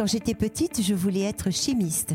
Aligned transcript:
Quand 0.00 0.06
j'étais 0.06 0.32
petite, 0.32 0.80
je 0.80 0.94
voulais 0.94 1.24
être 1.24 1.50
chimiste. 1.50 2.14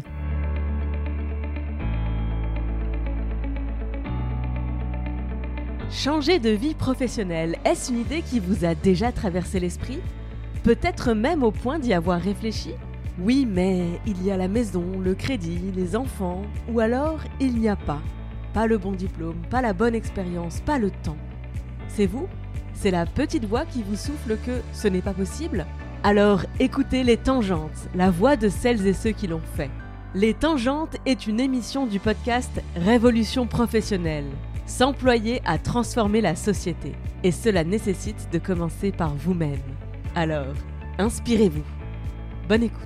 Changer 5.91 6.39
de 6.39 6.49
vie 6.49 6.73
professionnelle, 6.73 7.57
est-ce 7.63 7.91
une 7.91 7.99
idée 7.99 8.23
qui 8.23 8.39
vous 8.39 8.65
a 8.65 8.73
déjà 8.73 9.11
traversé 9.11 9.59
l'esprit? 9.59 9.99
Peut-être 10.63 11.13
même 11.13 11.43
au 11.43 11.51
point 11.51 11.77
d'y 11.77 11.93
avoir 11.93 12.19
réfléchi? 12.19 12.71
Oui, 13.19 13.47
mais 13.47 14.01
il 14.07 14.25
y 14.25 14.31
a 14.31 14.37
la 14.37 14.47
maison, 14.47 14.99
le 14.99 15.13
crédit, 15.13 15.71
les 15.75 15.95
enfants, 15.95 16.41
ou 16.73 16.79
alors 16.79 17.19
il 17.39 17.55
n'y 17.59 17.69
a 17.69 17.75
pas. 17.75 18.01
Pas 18.55 18.65
le 18.65 18.79
bon 18.79 18.93
diplôme, 18.93 19.43
pas 19.51 19.61
la 19.61 19.73
bonne 19.73 19.93
expérience, 19.93 20.59
pas 20.61 20.79
le 20.79 20.89
temps. 20.89 21.17
C'est 21.87 22.07
vous? 22.07 22.25
C'est 22.73 22.89
la 22.89 23.05
petite 23.05 23.45
voix 23.45 23.63
qui 23.63 23.83
vous 23.83 23.95
souffle 23.95 24.39
que 24.43 24.63
ce 24.73 24.87
n'est 24.87 25.03
pas 25.03 25.13
possible? 25.13 25.67
Alors 26.07 26.45
écoutez 26.59 27.03
Les 27.03 27.17
Tangentes, 27.17 27.89
la 27.95 28.11
voix 28.11 28.35
de 28.35 28.47
celles 28.47 28.85
et 28.85 28.93
ceux 28.93 29.09
qui 29.09 29.25
l'ont 29.25 29.41
fait. 29.55 29.71
Les 30.13 30.35
Tangentes 30.35 30.97
est 31.07 31.25
une 31.25 31.39
émission 31.39 31.87
du 31.87 31.99
podcast 31.99 32.61
Révolution 32.75 33.47
professionnelle 33.47 34.29
s'employer 34.67 35.41
à 35.45 35.57
transformer 35.57 36.21
la 36.21 36.35
société. 36.35 36.91
Et 37.23 37.31
cela 37.31 37.63
nécessite 37.63 38.29
de 38.31 38.37
commencer 38.37 38.91
par 38.91 39.15
vous-même. 39.15 39.57
Alors, 40.13 40.53
inspirez-vous. 40.99 41.65
Bonne 42.47 42.61
écoute. 42.61 42.85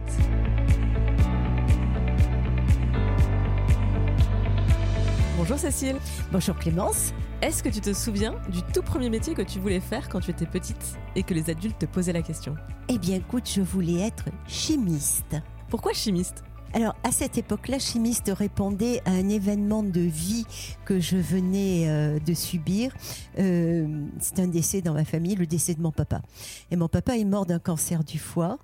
Bonjour 5.35 5.57
Cécile. 5.57 5.97
Bonjour 6.31 6.55
Clémence. 6.55 7.13
Est-ce 7.41 7.63
que 7.63 7.69
tu 7.69 7.79
te 7.79 7.93
souviens 7.93 8.35
du 8.51 8.61
tout 8.73 8.81
premier 8.81 9.09
métier 9.09 9.33
que 9.33 9.41
tu 9.41 9.59
voulais 9.59 9.79
faire 9.79 10.09
quand 10.09 10.19
tu 10.19 10.29
étais 10.29 10.45
petite 10.45 10.97
et 11.15 11.23
que 11.23 11.33
les 11.33 11.49
adultes 11.49 11.79
te 11.79 11.85
posaient 11.85 12.11
la 12.11 12.21
question? 12.21 12.55
Eh 12.89 12.97
bien 12.97 13.15
écoute, 13.15 13.49
je 13.49 13.61
voulais 13.61 14.01
être 14.01 14.25
chimiste. 14.45 15.37
Pourquoi 15.69 15.93
chimiste? 15.93 16.43
Alors 16.73 16.97
à 17.01 17.13
cette 17.13 17.37
époque-là, 17.37 17.79
chimiste 17.79 18.29
répondait 18.35 19.01
à 19.05 19.11
un 19.11 19.29
événement 19.29 19.83
de 19.83 20.01
vie 20.01 20.45
que 20.83 20.99
je 20.99 21.15
venais 21.15 21.85
euh, 21.87 22.19
de 22.19 22.33
subir. 22.33 22.93
Euh, 23.37 23.87
c'est 24.19 24.39
un 24.39 24.47
décès 24.47 24.81
dans 24.81 24.93
ma 24.93 25.05
famille, 25.05 25.35
le 25.35 25.47
décès 25.47 25.75
de 25.75 25.81
mon 25.81 25.93
papa. 25.93 26.21
Et 26.71 26.75
mon 26.75 26.89
papa 26.89 27.17
est 27.17 27.23
mort 27.23 27.45
d'un 27.45 27.59
cancer 27.59 28.03
du 28.03 28.19
foie. 28.19 28.59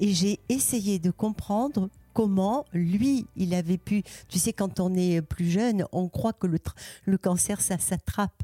Et 0.00 0.14
j'ai 0.14 0.40
essayé 0.48 0.98
de 0.98 1.10
comprendre 1.10 1.90
comment 2.16 2.64
lui, 2.72 3.26
il 3.36 3.52
avait 3.52 3.76
pu. 3.76 4.02
Tu 4.28 4.38
sais, 4.38 4.54
quand 4.54 4.80
on 4.80 4.94
est 4.94 5.20
plus 5.20 5.50
jeune, 5.50 5.84
on 5.92 6.08
croit 6.08 6.32
que 6.32 6.46
le, 6.46 6.58
le 7.04 7.18
cancer, 7.18 7.60
ça 7.60 7.76
s'attrape. 7.76 8.42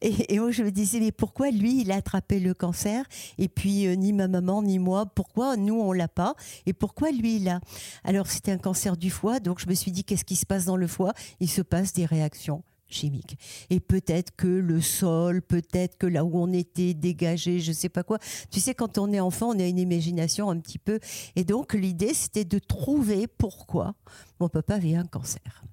Et, 0.00 0.38
moi, 0.38 0.50
je 0.50 0.62
me 0.62 0.70
disais, 0.70 1.00
mais 1.00 1.12
pourquoi 1.12 1.50
lui, 1.50 1.82
il 1.82 1.92
a 1.92 1.96
attrapé 1.96 2.40
le 2.40 2.54
cancer? 2.54 3.04
Et 3.36 3.48
puis, 3.48 3.86
euh, 3.86 3.94
ni 3.94 4.14
ma 4.14 4.26
maman, 4.26 4.62
ni 4.62 4.78
moi, 4.78 5.04
pourquoi 5.04 5.58
nous, 5.58 5.78
on 5.78 5.92
l'a 5.92 6.08
pas? 6.08 6.34
Et 6.64 6.72
pourquoi 6.72 7.10
lui, 7.10 7.36
il 7.36 7.48
a? 7.50 7.60
Alors, 8.04 8.26
c'était 8.28 8.52
un 8.52 8.58
cancer 8.58 8.96
du 8.96 9.10
foie, 9.10 9.38
donc 9.38 9.60
je 9.60 9.68
me 9.68 9.74
suis 9.74 9.92
dit, 9.92 10.02
qu'est-ce 10.02 10.24
qui 10.24 10.36
se 10.36 10.46
passe 10.46 10.64
dans 10.64 10.78
le 10.78 10.86
foie? 10.86 11.12
Il 11.40 11.50
se 11.50 11.60
passe 11.60 11.92
des 11.92 12.06
réactions 12.06 12.62
chimique. 12.88 13.36
Et 13.70 13.80
peut-être 13.80 14.34
que 14.36 14.46
le 14.46 14.80
sol, 14.80 15.42
peut-être 15.42 15.98
que 15.98 16.06
là 16.06 16.24
où 16.24 16.38
on 16.38 16.52
était 16.52 16.94
dégagé, 16.94 17.60
je 17.60 17.72
sais 17.72 17.88
pas 17.88 18.02
quoi. 18.02 18.18
Tu 18.50 18.60
sais, 18.60 18.74
quand 18.74 18.98
on 18.98 19.12
est 19.12 19.20
enfant, 19.20 19.50
on 19.54 19.58
a 19.58 19.66
une 19.66 19.78
imagination 19.78 20.50
un 20.50 20.58
petit 20.58 20.78
peu. 20.78 21.00
Et 21.36 21.44
donc, 21.44 21.74
l'idée, 21.74 22.14
c'était 22.14 22.44
de 22.44 22.58
trouver 22.58 23.26
pourquoi 23.26 23.94
mon 24.40 24.48
papa 24.48 24.76
avait 24.76 24.94
un 24.94 25.04
cancer. 25.04 25.64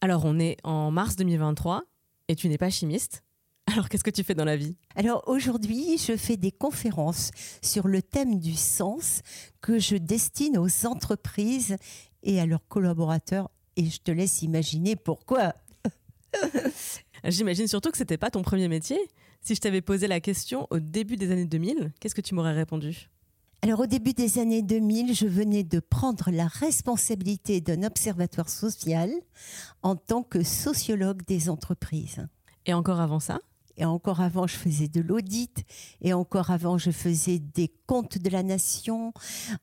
Alors, 0.00 0.24
on 0.24 0.38
est 0.38 0.56
en 0.64 0.90
mars 0.90 1.16
2023 1.16 1.84
et 2.28 2.36
tu 2.36 2.48
n'es 2.48 2.58
pas 2.58 2.70
chimiste. 2.70 3.24
Alors, 3.66 3.88
qu'est-ce 3.88 4.04
que 4.04 4.10
tu 4.10 4.24
fais 4.24 4.34
dans 4.34 4.44
la 4.44 4.56
vie? 4.56 4.76
Alors, 4.94 5.24
aujourd'hui, 5.26 5.98
je 5.98 6.16
fais 6.16 6.36
des 6.36 6.52
conférences 6.52 7.30
sur 7.62 7.86
le 7.86 8.00
thème 8.00 8.38
du 8.38 8.54
sens 8.54 9.20
que 9.60 9.78
je 9.78 9.96
destine 9.96 10.56
aux 10.56 10.86
entreprises 10.86 11.76
et 12.22 12.40
à 12.40 12.46
leurs 12.46 12.66
collaborateurs. 12.66 13.50
Et 13.76 13.86
je 13.86 13.98
te 13.98 14.10
laisse 14.10 14.42
imaginer 14.42 14.96
pourquoi. 14.96 15.54
J'imagine 17.24 17.66
surtout 17.66 17.90
que 17.90 17.98
c'était 17.98 18.18
pas 18.18 18.30
ton 18.30 18.42
premier 18.42 18.68
métier. 18.68 18.98
Si 19.40 19.54
je 19.54 19.60
t'avais 19.60 19.80
posé 19.80 20.06
la 20.06 20.20
question 20.20 20.66
au 20.70 20.78
début 20.78 21.16
des 21.16 21.30
années 21.30 21.44
2000, 21.46 21.92
qu'est-ce 22.00 22.14
que 22.14 22.20
tu 22.20 22.34
m'aurais 22.34 22.54
répondu? 22.54 23.08
Alors 23.62 23.80
au 23.80 23.86
début 23.86 24.12
des 24.12 24.38
années 24.38 24.62
2000, 24.62 25.14
je 25.14 25.26
venais 25.26 25.64
de 25.64 25.80
prendre 25.80 26.30
la 26.30 26.46
responsabilité 26.46 27.60
d'un 27.60 27.82
observatoire 27.82 28.48
social 28.48 29.10
en 29.82 29.96
tant 29.96 30.22
que 30.22 30.44
sociologue 30.44 31.24
des 31.26 31.48
entreprises. 31.48 32.26
Et 32.66 32.74
encore 32.74 33.00
avant 33.00 33.18
ça? 33.18 33.40
Et 33.76 33.84
encore 33.84 34.20
avant, 34.20 34.46
je 34.46 34.56
faisais 34.56 34.88
de 34.88 35.00
l'audit. 35.00 35.64
Et 36.02 36.12
encore 36.12 36.50
avant, 36.50 36.78
je 36.78 36.90
faisais 36.90 37.38
des 37.38 37.72
comptes 37.86 38.18
de 38.18 38.28
la 38.28 38.42
nation. 38.42 39.12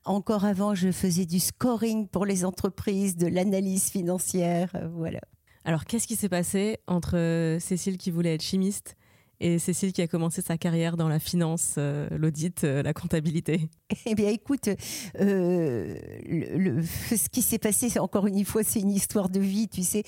Encore 0.04 0.44
avant, 0.44 0.74
je 0.74 0.90
faisais 0.90 1.26
du 1.26 1.38
scoring 1.38 2.08
pour 2.08 2.24
les 2.24 2.44
entreprises, 2.44 3.16
de 3.16 3.26
l'analyse 3.26 3.90
financière. 3.90 4.70
Voilà. 4.94 5.20
Alors, 5.66 5.84
qu'est-ce 5.84 6.06
qui 6.06 6.14
s'est 6.14 6.28
passé 6.28 6.78
entre 6.86 7.16
euh, 7.16 7.58
Cécile 7.58 7.98
qui 7.98 8.12
voulait 8.12 8.34
être 8.34 8.42
chimiste 8.42 8.94
et 9.40 9.58
Cécile 9.58 9.92
qui 9.92 10.00
a 10.00 10.06
commencé 10.06 10.40
sa 10.40 10.56
carrière 10.56 10.96
dans 10.96 11.08
la 11.08 11.18
finance, 11.18 11.74
euh, 11.76 12.08
l'audit, 12.12 12.62
euh, 12.62 12.84
la 12.84 12.94
comptabilité? 12.94 13.68
Eh 14.06 14.14
bien, 14.14 14.30
écoute, 14.30 14.68
ce 15.18 17.28
qui 17.28 17.42
s'est 17.42 17.58
passé, 17.58 17.98
encore 17.98 18.28
une 18.28 18.44
fois, 18.44 18.62
c'est 18.62 18.78
une 18.78 18.92
histoire 18.92 19.28
de 19.28 19.40
vie, 19.40 19.68
tu 19.68 19.82
sais. 19.82 20.04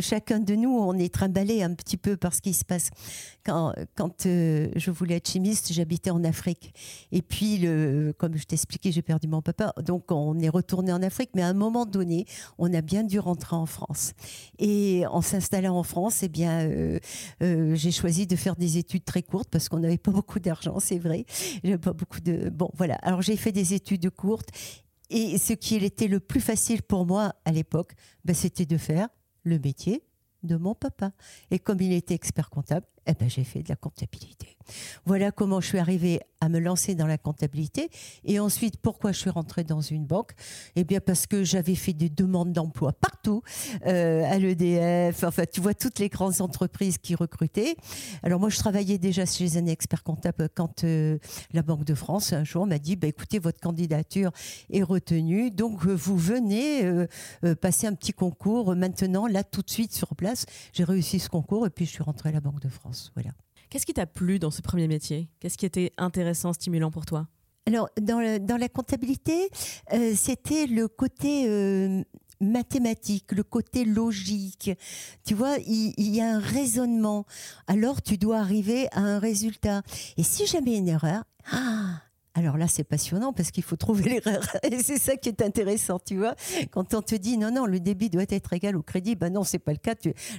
chacun 0.00 0.40
de 0.40 0.56
nous, 0.56 0.76
on 0.76 0.94
est 0.94 1.14
trimballé 1.14 1.62
un 1.62 1.74
petit 1.74 1.96
peu 1.96 2.16
par 2.16 2.34
ce 2.34 2.42
qui 2.42 2.52
se 2.52 2.64
passe. 2.64 2.90
Quand, 3.48 3.72
quand 3.96 4.24
je 4.24 4.90
voulais 4.90 5.16
être 5.16 5.30
chimiste, 5.30 5.72
j'habitais 5.72 6.10
en 6.10 6.22
Afrique. 6.22 6.74
Et 7.12 7.22
puis, 7.22 7.66
comme 8.18 8.36
je 8.36 8.44
t'expliquais, 8.44 8.92
j'ai 8.92 9.00
perdu 9.00 9.26
mon 9.26 9.40
papa. 9.40 9.72
Donc, 9.82 10.12
on 10.12 10.38
est 10.38 10.50
retourné 10.50 10.92
en 10.92 11.02
Afrique, 11.02 11.30
mais 11.34 11.40
à 11.40 11.48
un 11.48 11.54
moment 11.54 11.86
donné, 11.86 12.26
on 12.58 12.70
a 12.74 12.82
bien 12.82 13.04
dû 13.04 13.18
rentrer 13.18 13.56
en 13.56 13.64
France. 13.64 14.12
Et 14.58 15.04
en 15.06 15.22
s'installant 15.22 15.76
en 15.78 15.82
France, 15.82 16.22
eh 16.22 16.28
bien, 16.28 16.68
j'ai 17.40 17.90
choisi 17.90 18.26
de 18.26 18.36
faire 18.36 18.54
des 18.54 18.76
études 18.76 19.04
très 19.04 19.22
courtes 19.22 19.48
parce 19.50 19.70
qu'on 19.70 19.78
n'avait 19.78 19.96
pas 19.96 20.10
beaucoup 20.10 20.40
d'argent, 20.40 20.78
c'est 20.78 20.98
vrai. 20.98 21.24
J'avais 21.64 21.78
pas 21.78 21.94
beaucoup 21.94 22.20
de. 22.20 22.50
Bon, 22.50 22.70
voilà. 22.74 22.96
Alors 22.96 23.22
j'ai 23.22 23.36
fait 23.36 23.52
des 23.52 23.72
études 23.72 24.10
courtes 24.10 24.50
et 25.10 25.38
ce 25.38 25.54
qui 25.54 25.76
était 25.76 26.08
le 26.08 26.20
plus 26.20 26.40
facile 26.40 26.82
pour 26.82 27.06
moi 27.06 27.34
à 27.46 27.52
l'époque, 27.52 27.92
ben, 28.24 28.34
c'était 28.34 28.66
de 28.66 28.76
faire 28.76 29.08
le 29.44 29.58
métier 29.58 30.04
de 30.42 30.56
mon 30.56 30.74
papa. 30.74 31.12
Et 31.50 31.58
comme 31.58 31.80
il 31.80 31.92
était 31.92 32.14
expert 32.14 32.50
comptable, 32.50 32.86
eh 33.08 33.14
ben, 33.14 33.28
j'ai 33.28 33.44
fait 33.44 33.62
de 33.62 33.68
la 33.68 33.76
comptabilité. 33.76 34.58
Voilà 35.06 35.30
comment 35.30 35.60
je 35.60 35.68
suis 35.68 35.78
arrivée 35.78 36.20
à 36.40 36.48
me 36.48 36.58
lancer 36.58 36.94
dans 36.94 37.06
la 37.06 37.18
comptabilité. 37.18 37.90
Et 38.24 38.38
ensuite, 38.38 38.76
pourquoi 38.76 39.12
je 39.12 39.18
suis 39.18 39.30
rentrée 39.30 39.64
dans 39.64 39.80
une 39.80 40.04
banque? 40.04 40.32
Eh 40.76 40.84
bien, 40.84 41.00
parce 41.00 41.26
que 41.26 41.42
j'avais 41.42 41.74
fait 41.74 41.92
des 41.92 42.10
demandes 42.10 42.52
d'emploi 42.52 42.92
partout, 42.92 43.42
euh, 43.86 44.24
à 44.24 44.38
l'EDF, 44.38 45.24
enfin, 45.24 45.44
tu 45.50 45.60
vois, 45.60 45.74
toutes 45.74 45.98
les 45.98 46.08
grandes 46.08 46.40
entreprises 46.40 46.98
qui 46.98 47.14
recrutaient. 47.14 47.76
Alors, 48.22 48.38
moi, 48.38 48.50
je 48.50 48.58
travaillais 48.58 48.98
déjà 48.98 49.26
chez 49.26 49.56
un 49.56 49.66
expert 49.66 50.04
comptable 50.04 50.48
quand 50.54 50.84
euh, 50.84 51.18
la 51.52 51.62
Banque 51.62 51.84
de 51.84 51.94
France, 51.94 52.32
un 52.32 52.44
jour, 52.44 52.66
m'a 52.66 52.78
dit 52.78 52.96
bah, 52.96 53.08
écoutez, 53.08 53.38
votre 53.38 53.60
candidature 53.60 54.30
est 54.70 54.82
retenue, 54.82 55.50
donc 55.50 55.86
euh, 55.86 55.94
vous 55.94 56.16
venez 56.16 56.58
passer 57.60 57.86
un 57.86 57.94
petit 57.94 58.12
concours 58.12 58.76
maintenant, 58.76 59.26
là, 59.26 59.42
tout 59.42 59.62
de 59.62 59.70
suite 59.70 59.92
sur 59.92 60.14
place. 60.14 60.46
J'ai 60.72 60.84
réussi 60.84 61.18
ce 61.18 61.28
concours 61.28 61.66
et 61.66 61.70
puis 61.70 61.86
je 61.86 61.90
suis 61.90 62.02
rentrée 62.02 62.28
à 62.28 62.32
la 62.32 62.40
Banque 62.40 62.60
de 62.60 62.68
France. 62.68 62.97
Voilà. 63.14 63.30
Qu'est-ce 63.70 63.86
qui 63.86 63.94
t'a 63.94 64.06
plu 64.06 64.38
dans 64.38 64.50
ce 64.50 64.62
premier 64.62 64.88
métier? 64.88 65.28
Qu'est-ce 65.40 65.58
qui 65.58 65.66
était 65.66 65.92
intéressant, 65.98 66.52
stimulant 66.52 66.90
pour 66.90 67.04
toi? 67.04 67.28
Alors, 67.66 67.90
dans, 68.00 68.56
la 68.56 68.68
comptabilité, 68.68 69.50
euh, 69.92 70.14
c'était 70.16 70.66
le 70.66 70.88
côté 70.88 71.46
euh, 71.46 72.02
mathématique, 72.40 73.32
le 73.32 73.42
côté 73.42 73.84
logique. 73.84 74.70
Tu 75.26 75.34
vois, 75.34 75.58
il, 75.58 75.92
il, 75.98 76.14
y 76.14 76.22
a 76.22 76.36
un 76.36 76.38
raisonnement. 76.38 77.26
Alors, 77.66 78.00
tu 78.00 78.16
dois 78.16 78.38
arriver 78.38 78.88
à 78.92 79.00
un 79.00 79.18
résultat. 79.18 79.82
Et 80.16 80.22
si 80.22 80.46
jamais 80.46 80.78
une 80.78 80.88
erreur, 80.88 81.24
ah, 81.52 82.00
alors 82.38 82.56
là, 82.56 82.68
c'est 82.68 82.84
passionnant 82.84 83.32
parce 83.32 83.50
qu'il 83.50 83.64
faut 83.64 83.76
trouver 83.76 84.04
l'erreur. 84.24 84.44
Et 84.62 84.78
c'est 84.82 84.98
ça 84.98 85.16
qui 85.16 85.28
est 85.28 85.42
intéressant, 85.42 85.98
tu 85.98 86.16
vois. 86.16 86.34
Quand 86.70 86.94
on 86.94 87.02
te 87.02 87.16
dit 87.16 87.36
non, 87.36 87.50
non, 87.50 87.66
le 87.66 87.80
débit 87.80 88.10
doit 88.10 88.26
être 88.28 88.52
égal 88.52 88.76
au 88.76 88.82
crédit, 88.82 89.16
ben 89.16 89.32
non, 89.32 89.42
c'est 89.42 89.58
pas 89.58 89.72
le 89.72 89.78
cas. 89.78 89.94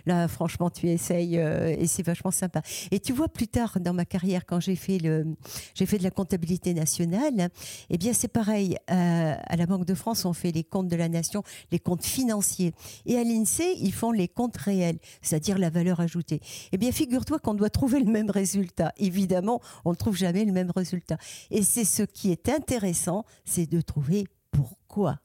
Là, 0.06 0.28
franchement, 0.30 0.70
tu 0.70 0.88
essayes 0.88 1.38
euh, 1.38 1.76
et 1.78 1.88
c'est 1.88 2.04
vachement 2.04 2.32
sympa. 2.32 2.62
Et 2.92 3.00
tu 3.00 3.12
vois, 3.12 3.28
plus 3.28 3.48
tard 3.48 3.80
dans 3.82 3.94
ma 3.94 4.06
carrière, 4.06 4.46
quand 4.46 4.62
j'ai 4.62 4.78
fait 4.78 4.98
le, 4.98 5.26
j'ai 5.74 5.86
fait 5.86 5.98
de 5.98 6.04
la 6.04 6.12
comptabilité 6.12 6.74
nationale, 6.74 7.50
eh 7.90 7.98
bien, 7.98 8.14
c'est 8.14 8.28
pareil. 8.30 8.78
Euh, 8.90 9.36
à 9.38 9.56
la 9.58 9.66
Banque 9.66 9.86
de 9.86 9.94
France, 9.94 10.24
on 10.24 10.34
fait 10.34 10.52
les 10.52 10.64
comptes 10.64 10.88
de 10.88 10.96
la 10.96 11.10
nation, 11.10 11.44
les 11.72 11.80
comptes 11.80 12.06
financiers. 12.06 12.74
Et 13.06 13.18
à 13.18 13.24
l'INSEE, 13.24 13.76
ils 13.78 13.94
font 13.94 14.12
les 14.12 14.30
comptes 14.30 14.58
réels, 14.58 15.00
c'est-à-dire 15.22 15.58
la 15.58 15.70
valeur 15.70 16.00
ajoutée. 16.00 16.40
Eh 16.72 16.78
bien, 16.78 16.92
figure-toi 16.92 17.40
qu'on 17.40 17.56
doit 17.56 17.70
trouver 17.70 18.00
le 18.00 18.10
même 18.10 18.30
résultat. 18.30 18.94
Évidemment, 18.98 19.62
on 19.84 19.92
ne 19.92 19.96
trouve 19.96 20.16
jamais 20.16 20.46
le 20.46 20.54
même 20.54 20.72
résultat. 20.74 21.18
Et 21.52 21.64
c'est 21.64 21.89
ce 21.90 22.04
qui 22.04 22.32
est 22.32 22.50
intéressant, 22.50 23.26
c'est 23.46 23.66
de 23.66 23.82
trouver 23.82 24.28
pourquoi 24.52 25.20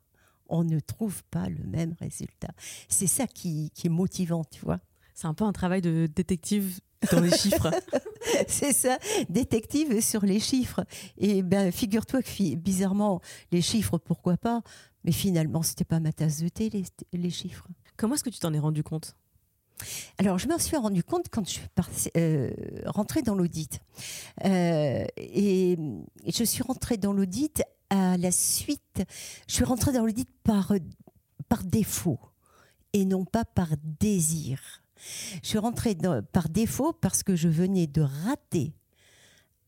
on 0.48 0.64
ne 0.64 0.80
trouve 0.80 1.22
pas 1.24 1.48
le 1.48 1.64
même 1.64 1.94
résultat. 2.00 2.52
C'est 2.88 3.06
ça 3.06 3.26
qui, 3.26 3.70
est 3.84 3.88
motivant, 3.88 4.44
tu 4.44 4.64
vois. 4.64 4.80
C'est 5.14 5.26
un 5.26 5.34
peu 5.34 5.44
un 5.44 5.52
travail 5.52 5.80
de 5.80 6.08
détective 6.12 6.80
dans 7.12 7.20
les 7.20 7.30
chiffres. 7.30 7.70
c'est 8.48 8.72
ça, 8.72 8.98
détective 9.28 10.00
sur 10.00 10.24
les 10.24 10.40
chiffres. 10.40 10.84
Et 11.18 11.42
ben, 11.42 11.70
figure-toi 11.70 12.22
que 12.22 12.54
bizarrement, 12.56 13.20
les 13.52 13.62
chiffres, 13.62 13.98
pourquoi 13.98 14.36
pas, 14.36 14.62
mais 15.04 15.12
finalement, 15.12 15.62
c'était 15.62 15.84
pas 15.84 16.00
ma 16.00 16.12
tasse 16.12 16.42
de 16.42 16.48
thé, 16.48 16.70
les, 17.12 17.30
chiffres. 17.30 17.68
Comment 17.96 18.14
est-ce 18.14 18.24
que 18.24 18.30
tu 18.30 18.40
t'en 18.40 18.52
es 18.52 18.58
rendu 18.58 18.82
compte? 18.82 19.16
Alors, 20.18 20.38
je 20.38 20.48
m'en 20.48 20.58
suis 20.58 20.76
rendu 20.76 21.02
compte 21.02 21.26
quand 21.30 21.46
je 21.46 21.50
suis 21.50 22.10
euh, 22.16 22.50
rentrée 22.86 23.22
dans 23.22 23.34
l'audit. 23.34 23.80
Euh, 24.44 25.04
et, 25.16 25.78
je 26.26 26.44
suis 26.44 26.62
rentrée 26.62 26.96
dans 26.96 27.12
l'audit 27.12 27.62
à 27.90 28.16
la 28.16 28.30
suite. 28.30 29.02
Je 29.48 29.54
suis 29.54 29.64
rentrée 29.64 29.92
dans 29.92 30.04
l'audit 30.04 30.28
par, 30.42 30.72
par 31.48 31.64
défaut 31.64 32.18
et 32.92 33.04
non 33.04 33.24
pas 33.24 33.44
par 33.44 33.68
désir. 34.00 34.60
Je 35.42 35.48
suis 35.48 35.58
rentrée 35.58 35.96
par 36.32 36.48
défaut 36.48 36.92
parce 36.92 37.22
que 37.22 37.36
je 37.36 37.48
venais 37.48 37.86
de 37.86 38.00
rater 38.00 38.72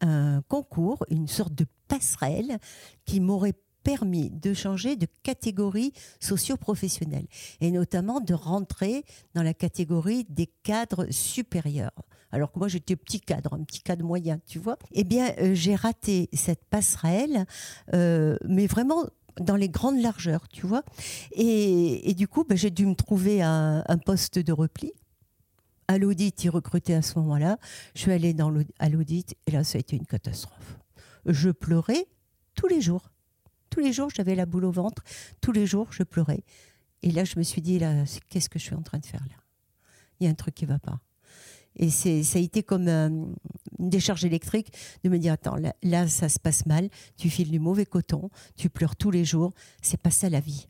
un 0.00 0.42
concours, 0.48 1.04
une 1.10 1.26
sorte 1.26 1.54
de 1.54 1.66
passerelle 1.88 2.58
qui 3.04 3.20
m'aurait 3.20 3.54
permis 3.86 4.30
de 4.30 4.52
changer 4.52 4.96
de 4.96 5.06
catégorie 5.22 5.92
socio-professionnelle 6.18 7.28
et 7.60 7.70
notamment 7.70 8.18
de 8.18 8.34
rentrer 8.34 9.04
dans 9.34 9.44
la 9.44 9.54
catégorie 9.54 10.26
des 10.28 10.48
cadres 10.64 11.06
supérieurs. 11.10 11.92
Alors 12.32 12.50
que 12.50 12.58
moi 12.58 12.66
j'étais 12.66 12.96
petit 12.96 13.20
cadre, 13.20 13.54
un 13.54 13.62
petit 13.62 13.82
cadre 13.82 14.04
moyen, 14.04 14.40
tu 14.44 14.58
vois. 14.58 14.76
Eh 14.90 15.04
bien, 15.04 15.32
euh, 15.38 15.54
j'ai 15.54 15.76
raté 15.76 16.28
cette 16.32 16.64
passerelle, 16.64 17.46
euh, 17.94 18.36
mais 18.48 18.66
vraiment 18.66 19.04
dans 19.40 19.54
les 19.54 19.68
grandes 19.68 20.00
largeurs, 20.00 20.48
tu 20.48 20.66
vois. 20.66 20.82
Et, 21.30 22.12
du 22.14 22.26
coup, 22.26 22.42
ben, 22.42 22.58
j'ai 22.58 22.70
dû 22.70 22.86
me 22.86 22.96
trouver 22.96 23.40
un, 23.40 23.84
un 23.86 23.98
poste 23.98 24.40
de 24.40 24.52
repli 24.52 24.92
à 25.86 25.98
l'audit, 25.98 26.42
ils 26.42 26.50
recrutaient 26.50 26.94
à 26.94 27.02
ce 27.02 27.16
moment-là. 27.20 27.58
Je 27.94 28.00
suis 28.00 28.10
allée 28.10 28.34
dans 28.34 28.52
à 28.80 28.88
l'audit 28.88 29.36
et 29.46 29.52
là, 29.52 29.62
ça 29.62 29.78
a 29.78 29.80
été 29.80 29.94
une 29.94 30.06
catastrophe. 30.06 30.76
Je 31.24 31.50
pleurais 31.50 32.08
tous 32.56 32.66
les 32.66 32.80
jours. 32.80 33.12
Tous 33.76 33.82
les 33.82 33.92
jours, 33.92 34.08
j'avais 34.08 34.34
la 34.34 34.46
boule 34.46 34.64
au 34.64 34.70
ventre. 34.70 35.04
Tous 35.42 35.52
les 35.52 35.66
jours, 35.66 35.92
je 35.92 36.02
pleurais. 36.02 36.44
Et 37.02 37.10
là, 37.10 37.24
je 37.24 37.38
me 37.38 37.42
suis 37.42 37.60
dit, 37.60 37.78
là, 37.78 38.04
qu'est-ce 38.30 38.48
que 38.48 38.58
je 38.58 38.64
suis 38.64 38.74
en 38.74 38.80
train 38.80 38.96
de 38.96 39.04
faire 39.04 39.20
là? 39.28 39.36
Il 40.18 40.24
y 40.24 40.26
a 40.26 40.30
un 40.30 40.34
truc 40.34 40.54
qui 40.54 40.64
va 40.64 40.78
pas. 40.78 40.98
Et 41.74 41.90
ça 41.90 42.08
a 42.08 42.40
été 42.40 42.62
comme 42.62 42.88
euh, 42.88 43.10
une 43.78 43.90
décharge 43.90 44.24
électrique 44.24 44.72
de 45.04 45.10
me 45.10 45.18
dire, 45.18 45.34
attends, 45.34 45.56
là, 45.56 45.74
là, 45.82 46.08
ça 46.08 46.30
se 46.30 46.40
passe 46.40 46.64
mal, 46.64 46.88
tu 47.18 47.28
files 47.28 47.50
du 47.50 47.58
mauvais 47.58 47.84
coton, 47.84 48.30
tu 48.56 48.70
pleures 48.70 48.96
tous 48.96 49.10
les 49.10 49.26
jours, 49.26 49.52
c'est 49.82 50.00
pas 50.00 50.10
ça 50.10 50.30
la 50.30 50.40
vie. 50.40 50.68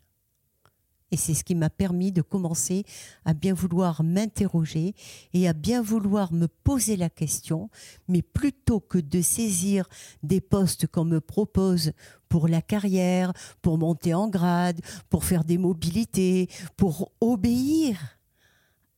Et 1.12 1.16
c'est 1.16 1.34
ce 1.34 1.44
qui 1.44 1.54
m'a 1.54 1.70
permis 1.70 2.10
de 2.10 2.20
commencer 2.22 2.84
à 3.24 3.32
bien 3.32 3.54
vouloir 3.54 4.02
m'interroger 4.02 4.94
et 5.32 5.46
à 5.46 5.52
bien 5.52 5.80
vouloir 5.80 6.32
me 6.32 6.48
poser 6.48 6.96
la 6.96 7.10
question, 7.10 7.70
mais 8.08 8.22
plutôt 8.22 8.80
que 8.80 8.98
de 8.98 9.22
saisir 9.22 9.88
des 10.22 10.40
postes 10.40 10.88
qu'on 10.88 11.04
me 11.04 11.20
propose 11.20 11.92
pour 12.28 12.48
la 12.48 12.60
carrière, 12.60 13.32
pour 13.62 13.78
monter 13.78 14.14
en 14.14 14.28
grade, 14.28 14.80
pour 15.08 15.24
faire 15.24 15.44
des 15.44 15.58
mobilités, 15.58 16.48
pour 16.76 17.12
obéir 17.20 18.18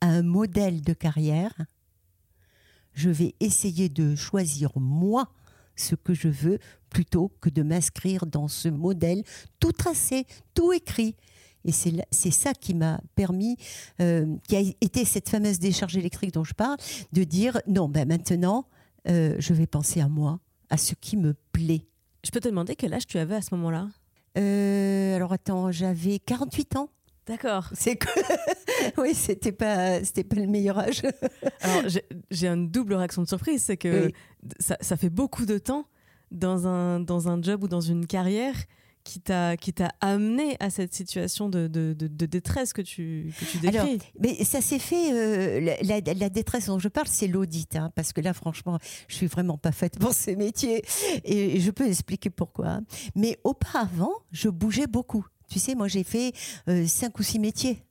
à 0.00 0.06
un 0.06 0.22
modèle 0.22 0.81
de 0.81 0.94
carrière, 0.94 1.52
je 2.94 3.10
vais 3.10 3.34
essayer 3.38 3.88
de 3.88 4.16
choisir 4.16 4.72
moi 4.76 5.28
ce 5.76 5.94
que 5.94 6.14
je 6.14 6.28
veux 6.28 6.58
plutôt 6.90 7.31
que 7.40 7.50
de 7.50 7.62
m'inscrire 7.62 8.26
dans 8.26 8.49
ce 8.49 8.69
modèle 8.69 9.22
tout 9.60 9.72
tracé, 9.72 10.26
tout 10.55 10.72
écrit. 10.72 11.14
Et 11.64 11.72
c'est 11.72 12.31
ça 12.31 12.55
qui 12.55 12.75
m'a 12.75 13.00
permis, 13.14 13.56
euh, 14.00 14.37
qui 14.49 14.56
a 14.56 14.60
été 14.81 15.05
cette 15.05 15.28
fameuse 15.28 15.58
décharge 15.58 15.96
électrique 15.96 16.32
dont 16.32 16.44
je 16.44 16.55
parle, 16.55 16.76
de 17.12 17.25
dire 17.25 17.60
non, 17.66 17.88
ben 17.88 18.06
maintenant, 18.06 18.66
euh, 19.08 19.34
je 19.38 19.52
vais 19.55 19.66
penser 19.66 20.00
à 20.00 20.08
moi, 20.08 20.40
à 20.70 20.76
ce 20.76 20.94
qui 20.94 21.16
me 21.16 21.34
plaît. 21.52 21.87
Je 22.25 22.31
peux 22.31 22.40
te 22.40 22.49
demander 22.49 22.76
quel 22.76 22.94
âge 22.94 23.06
tu 23.06 23.19
avais 23.19 23.37
à 23.37 23.43
ce 23.43 23.55
moment-là? 23.55 23.88
Euh, 24.37 25.16
Alors 25.16 25.32
attends, 25.32 25.72
j'avais 25.72 26.19
48 26.19 26.76
ans. 26.76 26.90
D'accord. 27.26 27.69
C'est 27.75 27.96
que 27.96 28.08
oui, 28.99 29.14
c'était 29.14 29.52
pas 29.52 30.02
c'était 30.02 30.25
pas 30.25 30.37
le 30.37 30.46
meilleur 30.46 30.78
âge. 30.78 31.02
Alors 31.60 31.82
j'ai 32.31 32.49
une 32.49 32.70
double 32.70 32.94
réaction 32.94 33.22
de 33.22 33.28
surprise, 33.28 33.62
c'est 33.62 33.76
que 33.76 34.10
ça, 34.58 34.78
ça, 34.81 34.96
fait 34.96 35.10
beaucoup 35.10 35.44
de 35.44 35.58
temps 35.58 35.87
dans 36.31 36.66
un 36.66 37.00
dans 37.00 37.28
un 37.28 37.43
job 37.43 37.64
ou 37.64 37.69
dans 37.69 37.82
une 37.82 38.06
carrière 38.06 38.55
qui 39.08 39.20
t'a 39.20 39.56
qui 39.56 39.72
t'a 39.72 39.90
amené 40.02 40.58
à 40.60 40.69
cette 40.69 40.93
situation 40.93 41.49
de, 41.49 41.66
de, 41.66 42.26
détresse 42.26 42.75
que 42.75 42.82
tu 42.82 43.32
que 43.40 43.44
tu 43.46 43.56
décris 43.56 43.78
Alors, 43.78 43.88
mais 44.20 44.44
ça 44.44 44.60
s'est 44.60 44.78
fait 44.78 45.12
euh, 45.14 45.76
la, 45.82 46.00
la, 46.00 46.28
détresse 46.28 46.66
dont 46.66 46.78
je 46.78 46.88
parle 46.88 47.06
c'est 47.08 47.26
l'audit 47.26 47.75
hein, 47.76 47.90
parce 47.94 48.12
que 48.12 48.20
là 48.20 48.34
franchement 48.34 48.78
je 49.08 49.14
suis 49.14 49.26
vraiment 49.26 49.56
pas 49.56 49.72
faite 49.72 49.99
pour 49.99 50.12
ces 50.12 50.37
métiers 50.37 50.82
et, 51.25 51.58
je 51.58 51.70
peux 51.70 51.87
expliquer 51.88 52.28
pourquoi. 52.28 52.81
Mais 53.14 53.38
auparavant 53.44 54.12
je 54.31 54.50
bougeais 54.50 54.87
beaucoup. 54.87 55.26
Tu 55.49 55.58
sais 55.58 55.75
moi 55.75 55.88
j'ai 55.88 56.05
fait 56.05 56.32
euh, 56.69 56.87
cinq 56.87 57.19
ou 57.19 57.22
six 57.22 57.38
métiers 57.38 57.82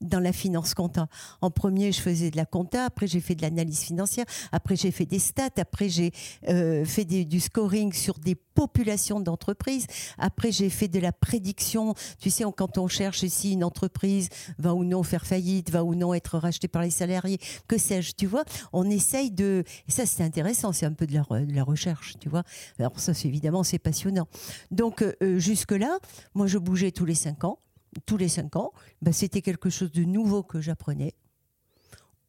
dans 0.00 0.20
la 0.20 0.32
finance 0.32 0.74
compta. 0.74 1.08
En 1.40 1.50
premier, 1.50 1.92
je 1.92 2.00
faisais 2.00 2.30
de 2.30 2.36
la 2.36 2.46
compta, 2.46 2.84
après 2.84 3.06
j'ai 3.06 3.20
fait 3.20 3.34
de 3.34 3.42
l'analyse 3.42 3.80
financière, 3.80 4.26
après 4.52 4.76
j'ai 4.76 4.90
fait 4.90 5.06
des 5.06 5.18
stats, 5.18 5.48
après 5.56 5.88
j'ai 5.88 6.12
euh, 6.48 6.84
fait 6.84 7.04
du 7.04 7.40
scoring 7.40 7.92
sur 7.92 8.18
des 8.18 8.34
populations 8.34 9.20
d'entreprises, 9.20 9.86
après 10.18 10.52
j'ai 10.52 10.70
fait 10.70 10.88
de 10.88 10.98
la 10.98 11.12
prédiction. 11.12 11.94
Tu 12.20 12.30
sais, 12.30 12.44
quand 12.56 12.78
on 12.78 12.88
cherche 12.88 13.24
si 13.26 13.52
une 13.52 13.64
entreprise 13.64 14.28
va 14.58 14.74
ou 14.74 14.84
non 14.84 15.02
faire 15.02 15.26
faillite, 15.26 15.70
va 15.70 15.84
ou 15.84 15.94
non 15.94 16.14
être 16.14 16.38
rachetée 16.38 16.68
par 16.68 16.82
les 16.82 16.90
salariés, 16.90 17.38
que 17.68 17.78
sais-je, 17.78 18.12
tu 18.12 18.26
vois, 18.26 18.44
on 18.72 18.88
essaye 18.90 19.30
de... 19.30 19.64
Ça, 19.88 20.06
c'est 20.06 20.22
intéressant, 20.22 20.72
c'est 20.72 20.86
un 20.86 20.92
peu 20.92 21.06
de 21.06 21.14
la, 21.14 21.64
recherche, 21.64 22.14
tu 22.20 22.28
vois. 22.28 22.42
Alors 22.78 22.98
ça, 22.98 23.14
c'est 23.14 23.28
évidemment, 23.28 23.62
c'est 23.62 23.78
passionnant. 23.78 24.26
Donc, 24.70 25.02
euh, 25.02 25.38
jusque-là, 25.38 25.98
moi, 26.34 26.46
je 26.46 26.58
bougeais 26.58 26.92
tous 26.92 27.04
les 27.04 27.14
cinq 27.14 27.44
ans 27.44 27.58
tous 28.06 28.16
les 28.16 28.28
cinq 28.28 28.56
ans, 28.56 28.72
bah, 29.02 29.12
c'était 29.12 29.42
quelque 29.42 29.70
chose 29.70 29.92
de 29.92 30.04
nouveau 30.04 30.42
que 30.42 30.60
j'apprenais, 30.60 31.14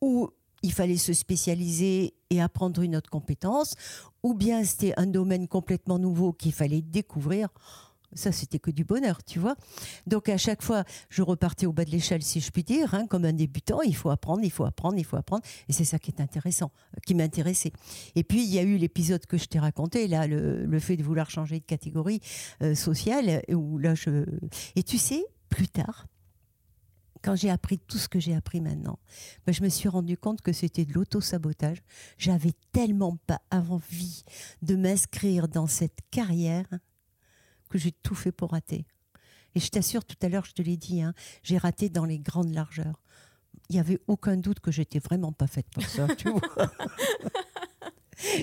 ou 0.01 0.29
il 0.61 0.73
fallait 0.73 0.97
se 0.97 1.13
spécialiser 1.13 2.13
et 2.29 2.41
apprendre 2.41 2.81
une 2.81 2.95
autre 2.95 3.09
compétence, 3.09 3.75
ou 4.23 4.33
bien 4.33 4.63
c'était 4.63 4.93
un 4.97 5.07
domaine 5.07 5.47
complètement 5.47 5.99
nouveau 5.99 6.33
qu'il 6.33 6.53
fallait 6.53 6.81
découvrir. 6.81 7.49
Ça, 8.13 8.31
c'était 8.31 8.57
que 8.57 8.71
du 8.71 8.83
bonheur, 8.83 9.23
tu 9.23 9.37
vois. 9.37 9.55
Donc, 10.07 10.29
à 10.29 10.37
chaque 10.37 10.63
fois, 10.63 10.83
je 11.09 11.21
repartais 11.21 11.67
au 11.67 11.73
bas 11.73 11.85
de 11.85 11.91
l'échelle, 11.91 12.23
si 12.23 12.39
je 12.39 12.49
puis 12.51 12.63
dire, 12.63 12.95
hein, 12.95 13.05
comme 13.05 13.23
un 13.23 13.33
débutant. 13.33 13.81
Il 13.83 13.95
faut 13.95 14.09
apprendre, 14.09 14.43
il 14.43 14.49
faut 14.49 14.65
apprendre, 14.65 14.97
il 14.97 15.05
faut 15.05 15.15
apprendre. 15.15 15.43
Et 15.67 15.73
c'est 15.73 15.85
ça 15.85 15.99
qui 15.99 16.09
est 16.09 16.19
intéressant, 16.19 16.71
qui 17.05 17.13
m'intéressait. 17.13 17.71
Et 18.15 18.23
puis, 18.23 18.43
il 18.43 18.49
y 18.49 18.57
a 18.57 18.63
eu 18.63 18.77
l'épisode 18.77 19.25
que 19.27 19.37
je 19.37 19.45
t'ai 19.45 19.59
raconté, 19.59 20.07
là, 20.07 20.25
le, 20.25 20.79
fait 20.79 20.97
de 20.97 21.03
vouloir 21.03 21.29
changer 21.29 21.59
de 21.59 21.65
catégorie 21.65 22.19
euh, 22.63 22.73
sociale, 22.73 23.43
où 23.49 23.77
là. 23.77 23.93
Et 24.75 24.81
tu 24.81 24.97
sais, 24.97 25.23
plus 25.49 25.67
tard, 25.67 26.07
quand 27.21 27.35
j'ai 27.35 27.49
appris 27.49 27.79
tout 27.79 27.97
ce 27.97 28.07
que 28.07 28.19
j'ai 28.19 28.35
appris 28.35 28.61
maintenant, 28.61 28.99
ben, 29.45 29.51
je 29.53 29.61
me 29.61 29.69
suis 29.69 29.89
rendu 29.89 30.17
compte 30.17 30.41
que 30.41 30.53
c'était 30.53 30.85
de 30.85 30.93
l'auto-sabotage. 30.93 31.83
J'avais 32.17 32.53
tellement 32.71 33.17
pas 33.27 33.41
envie 33.51 34.23
de 34.61 34.75
m'inscrire 34.75 35.47
dans 35.47 35.67
cette 35.67 35.99
carrière 36.11 36.67
que 37.69 37.77
j'ai 37.77 37.91
tout 37.91 38.15
fait 38.15 38.31
pour 38.31 38.51
rater. 38.51 38.85
Et 39.55 39.59
je 39.59 39.69
t'assure, 39.69 40.05
tout 40.05 40.15
à 40.21 40.29
l'heure, 40.29 40.45
je 40.45 40.53
te 40.53 40.61
l'ai 40.61 40.77
dit, 40.77 41.01
hein, 41.01 41.13
j'ai 41.43 41.57
raté 41.57 41.89
dans 41.89 42.05
les 42.05 42.19
grandes 42.19 42.53
largeurs. 42.53 43.01
Il 43.69 43.73
n'y 43.73 43.79
avait 43.79 43.99
aucun 44.07 44.37
doute 44.37 44.59
que 44.59 44.71
j'étais 44.71 44.99
vraiment 44.99 45.31
pas 45.31 45.47
faite 45.47 45.67
pour 45.71 45.83
ça, 45.83 46.07
tu 46.15 46.29
vois. 46.29 46.41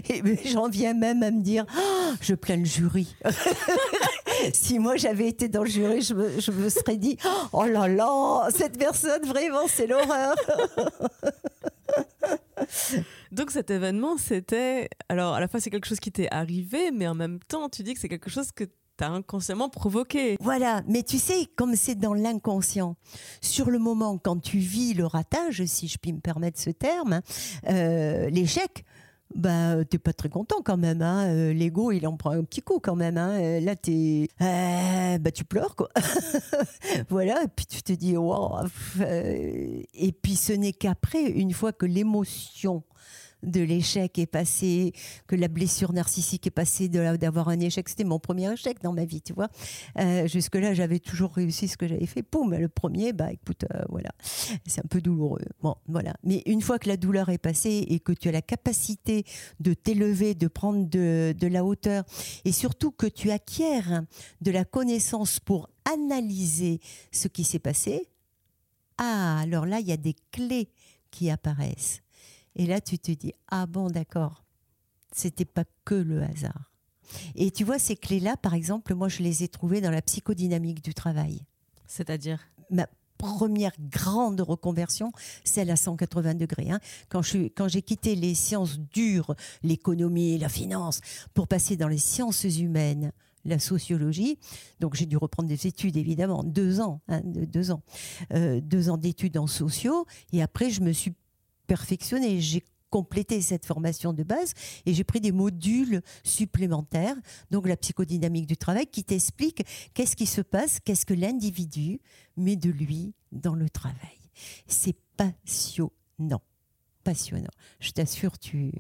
Et 0.09 0.49
j'en 0.49 0.69
viens 0.69 0.95
même 0.95 1.23
à 1.23 1.31
me 1.31 1.43
dire, 1.43 1.65
oh, 1.77 2.13
je 2.21 2.35
plains 2.35 2.57
le 2.57 2.65
jury. 2.65 3.15
si 4.52 4.78
moi 4.78 4.97
j'avais 4.97 5.28
été 5.28 5.49
dans 5.49 5.62
le 5.62 5.71
jury, 5.71 6.02
je 6.02 6.14
me, 6.14 6.69
serais 6.69 6.97
dit 6.97 7.16
Oh 7.52 7.64
là 7.64 7.88
là, 7.88 8.49
cette 8.55 8.78
personne, 8.78 9.25
vraiment, 9.25 9.66
c'est 9.69 9.87
l'horreur. 9.87 10.35
Donc 13.33 13.50
cet 13.50 13.71
événement, 13.71 14.16
c'était. 14.16 14.88
Alors 15.09 15.35
à 15.35 15.40
la 15.40 15.49
fois, 15.49 15.61
c'est 15.61 15.71
quelque 15.71 15.87
chose 15.87 16.00
qui 16.00 16.12
t'est 16.12 16.33
arrivé, 16.33 16.90
mais 16.90 17.07
en 17.07 17.14
même 17.14 17.38
temps, 17.40 17.69
tu 17.69 17.83
dis 17.83 17.95
que 17.95 18.00
c'est 18.00 18.09
quelque 18.09 18.31
chose 18.31 18.52
que 18.52 18.64
tu 18.64 19.05
as 19.05 19.11
inconsciemment 19.11 19.69
provoqué. 19.69 20.37
Voilà, 20.40 20.83
mais 20.88 21.02
tu 21.02 21.19
sais, 21.19 21.47
comme 21.57 21.76
c'est 21.76 21.97
dans 21.97 22.14
l'inconscient, 22.14 22.97
sur 23.40 23.71
le 23.71 23.78
moment, 23.78 24.19
quand 24.19 24.40
tu 24.40 24.59
vis 24.59 24.95
le 24.95 25.07
ratage, 25.07 25.64
si 25.66 25.88
je 25.88 25.99
puis 25.99 26.12
me 26.12 26.21
permettre 26.21 26.59
ce 26.59 26.71
terme, 26.71 27.21
euh, 27.69 28.31
l'échec, 28.31 28.85
bah 29.35 29.85
t'es 29.85 29.99
pas 29.99 30.12
très 30.12 30.28
content 30.28 30.62
quand 30.64 30.76
même 30.76 31.02
hein. 31.02 31.28
Euh, 31.28 31.52
l'ego 31.52 31.90
il 31.90 32.06
en 32.06 32.16
prend 32.16 32.30
un 32.30 32.45
petit 32.45 32.62
coup 32.62 32.78
quand 32.78 32.95
même 32.95 33.18
hein. 33.18 33.40
Euh, 33.40 33.61
là 33.61 33.75
t'es 33.75 34.28
euh, 34.40 35.18
bah 35.18 35.30
tu 35.33 35.45
pleures 35.45 35.75
quoi 35.75 35.88
voilà 37.09 37.42
et 37.42 37.49
puis 37.49 37.66
tu 37.66 37.83
te 37.83 37.92
dis 37.92 38.16
wow. 38.16 38.59
et 39.00 40.12
puis 40.23 40.37
ce 40.37 40.52
n'est 40.52 40.73
qu'après 40.73 41.23
une 41.23 41.52
fois 41.52 41.73
que 41.73 41.87
l'émotion 41.87 42.85
de 43.47 43.61
l'échec 43.61 44.19
est 44.19 44.26
passé, 44.26 44.93
que 45.26 45.37
la 45.37 45.49
blessure 45.49 45.93
narcissique 45.93 46.47
est 46.47 46.50
passée 46.50 46.88
d'avoir 46.88 47.49
un 47.49 47.61
échec. 47.61 47.88
C'était 47.88 48.05
mon 48.05 48.19
premier 48.19 48.53
échec 48.53 48.83
dans 48.83 48.93
ma 48.93 49.05
vie, 49.05 49.23
tu 49.23 49.33
vois. 49.33 49.49
Euh, 49.99 50.26
jusque-là, 50.26 50.75
j'avais 50.75 50.99
toujours 50.99 51.33
réussi 51.33 51.69
ce 51.69 51.76
que 51.76 51.88
j'avais 51.88 52.07
fait. 52.07 52.23
Poum, 52.23 52.55
le 52.55 52.69
premier, 52.69 53.12
bah 53.12 53.33
écoute, 53.33 53.65
euh, 53.75 53.85
voilà, 53.88 54.11
c'est 54.67 54.85
un 54.85 54.88
peu 54.88 55.00
douloureux. 55.00 55.43
Bon, 55.62 55.76
voilà. 55.87 56.15
Mais 56.25 56.43
une 56.47 56.61
fois 56.61 56.79
que 56.79 56.88
la 56.88 56.97
douleur 56.97 57.29
est 57.31 57.38
passée 57.38 57.87
et 57.88 58.00
que 58.00 58.12
tu 58.12 58.29
as 58.29 58.33
la 58.33 58.43
capacité 58.43 59.25
de 59.61 59.75
t'élever, 59.75 60.35
de 60.35 60.49
prendre 60.49 60.88
de, 60.88 61.35
de 61.38 61.47
la 61.47 61.65
hauteur, 61.65 62.05
et 62.45 62.53
surtout 62.53 62.91
que 62.91 63.07
tu 63.07 63.31
acquiers 63.31 63.67
de 64.41 64.50
la 64.50 64.65
connaissance 64.65 65.41
pour 65.41 65.69
analyser 65.85 66.81
ce 67.12 67.29
qui 67.29 67.45
s'est 67.45 67.59
passé, 67.59 68.09
ah, 68.99 69.41
alors 69.41 69.67
là, 69.67 69.81
il 69.81 69.87
y 69.87 69.93
a 69.93 69.97
des 69.97 70.17
clés 70.33 70.71
qui 71.11 71.31
apparaissent. 71.31 72.03
Et 72.57 72.67
là, 72.67 72.81
tu 72.81 72.99
te 72.99 73.13
dis, 73.13 73.35
ah 73.49 73.67
bon, 73.67 73.89
d'accord, 73.89 74.45
c'était 75.13 75.45
pas 75.45 75.65
que 75.85 75.95
le 75.95 76.23
hasard. 76.23 76.73
Et 77.37 77.51
tu 77.51 77.63
vois, 77.63 77.79
ces 77.79 77.97
clés-là, 77.97 78.37
par 78.37 78.55
exemple, 78.55 78.95
moi, 78.95 79.09
je 79.09 79.23
les 79.23 79.45
ai 79.45 79.49
trouvées 79.49 79.81
dans 79.81 79.91
la 79.91 80.03
psychodynamique 80.03 80.83
du 80.83 80.95
travail. 80.95 81.45
C'est-à-dire? 81.87 82.41
Ma 82.71 82.89
première 83.19 83.73
grande 83.79 84.41
reconversion, 84.41 85.13
celle 85.45 85.71
à 85.71 85.77
180 85.77 86.35
degrés. 86.35 86.71
Hein. 86.71 86.81
Quand, 87.09 87.23
quand 87.57 87.69
j'ai 87.69 87.83
quitté 87.83 88.15
les 88.15 88.35
sciences 88.35 88.79
dures, 88.79 89.35
l'économie, 89.63 90.39
la 90.39 90.49
finance, 90.49 91.01
pour 91.33 91.47
passer 91.47 91.77
dans 91.77 91.89
les 91.89 91.99
sciences 91.99 92.45
humaines, 92.45 93.13
la 93.47 93.59
sociologie. 93.59 94.39
Donc 94.81 94.95
j'ai 94.95 95.07
dû 95.07 95.17
reprendre 95.17 95.49
des 95.49 95.67
études, 95.67 95.97
évidemment, 95.97 96.43
deux 96.43 96.81
ans, 96.81 97.01
hein, 97.09 97.21
deux 97.25 97.71
ans, 97.71 97.83
euh, 98.33 98.61
deux 98.61 98.91
ans 98.91 98.97
d'études 98.97 99.39
en 99.39 99.47
sociaux. 99.47 100.07
Et 100.33 100.43
après, 100.43 100.71
je 100.71 100.81
me 100.81 100.93
suis 100.93 101.15
perfectionnée. 101.67 102.41
J'ai 102.41 102.65
complété 102.91 103.43
cette 103.43 103.67
formation 103.67 104.13
de 104.13 104.23
base 104.23 104.53
et 104.87 104.95
j'ai 104.95 105.05
pris 105.05 105.21
des 105.21 105.33
modules 105.33 106.03
supplémentaires, 106.25 107.17
donc 107.51 107.69
la 107.69 107.77
psychodynamique 107.77 108.47
du 108.47 108.57
travail, 108.57 108.87
qui 108.87 109.05
t'explique 109.05 109.65
qu'est-ce 109.93 110.17
qui 110.17 110.27
se 110.27 110.41
passe, 110.41 110.81
qu'est-ce 110.81 111.05
que 111.05 111.15
l'individu 111.15 112.01
met 112.37 112.57
de 112.57 112.71
lui 112.71 113.15
dans 113.33 113.55
le 113.55 113.69
travail. 113.69 114.19
C'est 114.67 114.97
passionnant, 115.17 116.43
passionnant. 117.05 117.51
Je 117.81 117.91
t'assure, 117.91 118.39
tu 118.39 118.73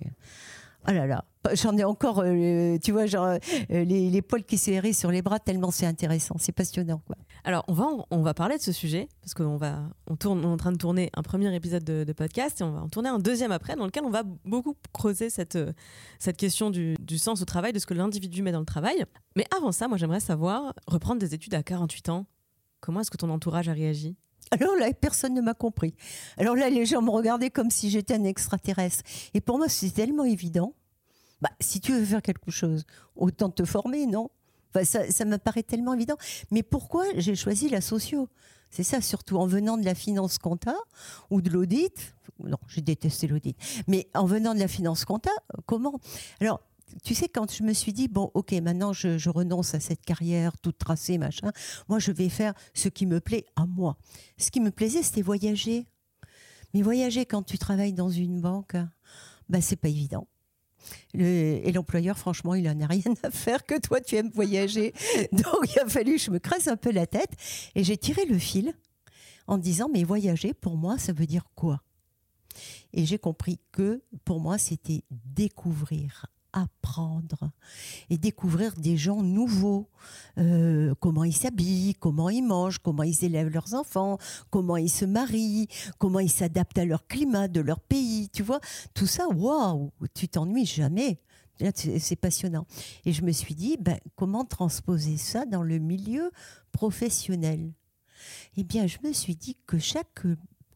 Oh 0.88 0.92
là 0.92 1.06
là, 1.06 1.24
j'en 1.54 1.76
ai 1.76 1.84
encore, 1.84 2.20
euh, 2.24 2.78
tu 2.78 2.92
vois, 2.92 3.06
genre 3.06 3.26
euh, 3.26 3.38
les, 3.84 4.22
poils 4.22 4.44
qui 4.44 4.56
s'érissent 4.56 5.00
sur 5.00 5.10
les 5.10 5.20
bras 5.20 5.40
tellement 5.40 5.70
c'est 5.70 5.86
intéressant, 5.86 6.36
c'est 6.38 6.52
passionnant. 6.52 7.02
Quoi. 7.06 7.16
Alors 7.44 7.64
on 7.66 7.72
va, 7.72 7.88
on 8.10 8.22
va 8.22 8.34
parler 8.34 8.56
de 8.56 8.62
ce 8.62 8.72
sujet 8.72 9.08
parce 9.20 9.34
qu'on 9.34 9.56
va, 9.56 9.80
on 10.08 10.14
est 10.14 10.44
en 10.44 10.56
train 10.56 10.72
de 10.72 10.78
tourner 10.78 11.10
un 11.14 11.22
premier 11.22 11.52
épisode 11.54 11.82
de, 11.82 12.12
podcast 12.12 12.60
et 12.60 12.64
on 12.64 12.70
va 12.70 12.80
en 12.82 12.88
tourner 12.88 13.08
un 13.08 13.18
deuxième 13.18 13.52
après 13.52 13.74
dans 13.74 13.84
lequel 13.84 14.04
on 14.04 14.10
va 14.10 14.22
beaucoup 14.44 14.76
creuser 14.92 15.28
cette, 15.28 15.56
euh, 15.56 15.72
cette 16.18 16.36
question 16.36 16.70
du, 16.70 16.94
du 17.00 17.18
sens 17.18 17.42
au 17.42 17.44
travail, 17.44 17.72
de 17.72 17.78
ce 17.78 17.86
que 17.86 17.94
l'individu 17.94 18.42
met 18.42 18.52
dans 18.52 18.60
le 18.60 18.66
travail. 18.66 19.04
Mais 19.34 19.44
avant 19.56 19.72
ça, 19.72 19.88
moi 19.88 19.98
j'aimerais 19.98 20.20
savoir, 20.20 20.72
reprendre 20.86 21.20
des 21.20 21.34
études 21.34 21.54
à 21.54 21.62
48 21.62 22.10
ans, 22.10 22.26
comment 22.80 23.00
est-ce 23.00 23.10
que 23.10 23.16
ton 23.16 23.30
entourage 23.30 23.68
a 23.68 23.72
réagi? 23.72 24.16
Alors 24.50 24.76
là, 24.76 24.92
personne 24.92 25.34
ne 25.34 25.40
m'a 25.40 25.54
compris. 25.54 25.94
Alors 26.36 26.54
là, 26.54 26.70
les 26.70 26.86
gens 26.86 27.02
me 27.02 27.10
regardaient 27.10 27.50
comme 27.50 27.70
si 27.70 27.90
j'étais 27.90 28.14
un 28.14 28.24
extraterrestre. 28.24 29.02
Et 29.34 29.40
pour 29.40 29.58
moi, 29.58 29.68
c'est 29.68 29.90
tellement 29.90 30.24
évident. 30.24 30.74
Bah, 31.40 31.50
si 31.60 31.80
tu 31.80 31.92
veux 31.92 32.04
faire 32.04 32.22
quelque 32.22 32.50
chose, 32.50 32.84
autant 33.14 33.50
te 33.50 33.64
former, 33.64 34.06
non? 34.06 34.30
Enfin, 34.70 34.84
ça, 34.84 35.10
ça 35.10 35.24
me 35.24 35.36
tellement 35.62 35.94
évident. 35.94 36.16
Mais 36.50 36.62
pourquoi 36.62 37.04
j'ai 37.16 37.34
choisi 37.34 37.68
la 37.68 37.80
socio? 37.80 38.28
C'est 38.70 38.82
ça, 38.82 39.00
surtout 39.00 39.36
en 39.36 39.46
venant 39.46 39.76
de 39.76 39.84
la 39.84 39.94
finance 39.94 40.38
compta 40.38 40.74
ou 41.30 41.40
de 41.40 41.50
l'audit. 41.50 42.14
Non, 42.40 42.58
j'ai 42.68 42.82
détesté 42.82 43.26
l'audit. 43.26 43.56
Mais 43.86 44.08
en 44.14 44.26
venant 44.26 44.54
de 44.54 44.60
la 44.60 44.68
finance 44.68 45.04
compta, 45.04 45.30
comment? 45.66 46.00
Tu 47.02 47.14
sais, 47.14 47.28
quand 47.28 47.52
je 47.52 47.62
me 47.62 47.72
suis 47.72 47.92
dit, 47.92 48.08
bon, 48.08 48.30
ok, 48.34 48.52
maintenant 48.52 48.92
je, 48.92 49.28
renonce 49.28 49.74
à 49.74 49.80
cette 49.80 50.04
carrière 50.04 50.56
toute 50.58 50.78
tracée, 50.78 51.18
machin, 51.18 51.50
moi 51.88 51.98
je 51.98 52.12
vais 52.12 52.28
faire 52.28 52.54
ce 52.74 52.88
qui 52.88 53.06
me 53.06 53.20
plaît 53.20 53.46
à 53.56 53.66
moi. 53.66 53.96
Ce 54.38 54.50
qui 54.50 54.60
me 54.60 54.70
plaisait, 54.70 55.02
c'était 55.02 55.22
voyager. 55.22 55.86
Mais 56.74 56.82
voyager 56.82 57.26
quand 57.26 57.42
tu 57.42 57.58
travailles 57.58 57.92
dans 57.92 58.10
une 58.10 58.40
banque, 58.40 58.76
bah, 59.48 59.60
c'est 59.60 59.76
pas 59.76 59.88
évident. 59.88 60.26
et 61.14 61.72
l'employeur, 61.72 62.18
franchement, 62.18 62.54
il 62.54 62.64
n'en 62.64 62.80
a 62.80 62.86
rien 62.86 63.14
à 63.22 63.30
faire 63.30 63.64
que 63.64 63.78
toi, 63.78 64.00
tu 64.00 64.16
aimes 64.16 64.30
voyager. 64.32 64.92
Donc, 65.32 65.74
il 65.74 65.78
a 65.80 65.88
fallu 65.88 66.16
que 66.16 66.22
je 66.22 66.30
me 66.30 66.38
cresse 66.38 66.68
un 66.68 66.76
peu 66.76 66.92
la 66.92 67.06
tête. 67.06 67.30
Et 67.74 67.82
j'ai 67.82 67.96
tiré 67.96 68.24
le 68.26 68.38
fil 68.38 68.74
en 69.46 69.58
disant, 69.58 69.88
mais 69.92 70.04
voyager, 70.04 70.54
pour 70.54 70.76
moi, 70.76 70.98
ça 70.98 71.12
veut 71.12 71.26
dire 71.26 71.46
quoi? 71.54 71.82
Et 72.92 73.04
j'ai 73.06 73.18
compris 73.18 73.58
que 73.72 74.02
pour 74.24 74.40
moi, 74.40 74.58
c'était 74.58 75.02
découvrir 75.10 76.26
apprendre 76.56 77.50
et 78.08 78.16
découvrir 78.16 78.74
des 78.74 78.96
gens 78.96 79.22
nouveaux, 79.22 79.88
euh, 80.38 80.94
comment 81.00 81.24
ils 81.24 81.36
s'habillent, 81.36 81.94
comment 81.94 82.30
ils 82.30 82.42
mangent, 82.42 82.78
comment 82.78 83.02
ils 83.02 83.24
élèvent 83.24 83.50
leurs 83.52 83.74
enfants, 83.74 84.18
comment 84.50 84.78
ils 84.78 84.90
se 84.90 85.04
marient, 85.04 85.68
comment 85.98 86.18
ils 86.18 86.30
s'adaptent 86.30 86.78
à 86.78 86.86
leur 86.86 87.06
climat, 87.06 87.46
de 87.46 87.60
leur 87.60 87.80
pays, 87.80 88.30
tu 88.30 88.42
vois, 88.42 88.60
tout 88.94 89.06
ça, 89.06 89.28
waouh, 89.28 89.92
tu 90.14 90.28
t'ennuies 90.28 90.66
jamais. 90.66 91.20
C'est 91.74 92.16
passionnant. 92.16 92.66
Et 93.06 93.12
je 93.12 93.22
me 93.22 93.32
suis 93.32 93.54
dit, 93.54 93.78
ben, 93.80 93.98
comment 94.14 94.44
transposer 94.44 95.16
ça 95.16 95.46
dans 95.46 95.62
le 95.62 95.78
milieu 95.78 96.30
professionnel? 96.70 97.72
Eh 98.58 98.64
bien, 98.64 98.86
je 98.86 98.98
me 99.04 99.12
suis 99.12 99.36
dit 99.36 99.56
que 99.66 99.78
chaque 99.78 100.26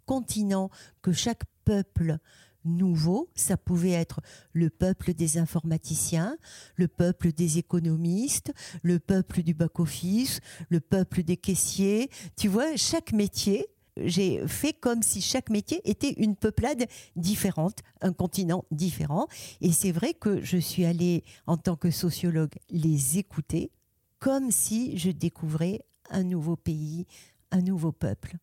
continent, 0.06 0.70
que 1.02 1.12
chaque 1.12 1.42
peuple 1.64 2.18
nouveau. 2.64 3.28
Ça 3.34 3.56
pouvait 3.56 3.90
être 3.90 4.20
le 4.52 4.70
peuple 4.70 5.14
des 5.14 5.38
informaticiens, 5.38 6.36
le 6.76 6.88
peuple 6.88 7.32
des 7.32 7.58
économistes, 7.58 8.52
le 8.82 8.98
peuple 8.98 9.42
du 9.42 9.54
back-office, 9.54 10.40
le 10.68 10.80
peuple 10.80 11.22
des 11.22 11.36
caissiers. 11.36 12.10
Tu 12.36 12.48
vois, 12.48 12.76
chaque 12.76 13.12
métier, 13.12 13.66
j'ai 13.96 14.46
fait 14.46 14.72
comme 14.72 15.02
si 15.02 15.20
chaque 15.20 15.50
métier 15.50 15.80
était 15.88 16.12
une 16.12 16.36
peuplade 16.36 16.86
différente, 17.16 17.80
un 18.00 18.12
continent 18.12 18.64
différent. 18.70 19.26
Et 19.60 19.72
c'est 19.72 19.92
vrai 19.92 20.14
que 20.14 20.42
je 20.42 20.56
suis 20.56 20.84
allée, 20.84 21.24
en 21.46 21.56
tant 21.56 21.76
que 21.76 21.90
sociologue, 21.90 22.54
les 22.70 23.18
écouter 23.18 23.72
comme 24.18 24.50
si 24.50 24.98
je 24.98 25.10
découvrais 25.10 25.80
un 26.10 26.22
nouveau 26.22 26.56
pays, 26.56 27.06
un 27.50 27.62
nouveau 27.62 27.90
peuple. 27.90 28.36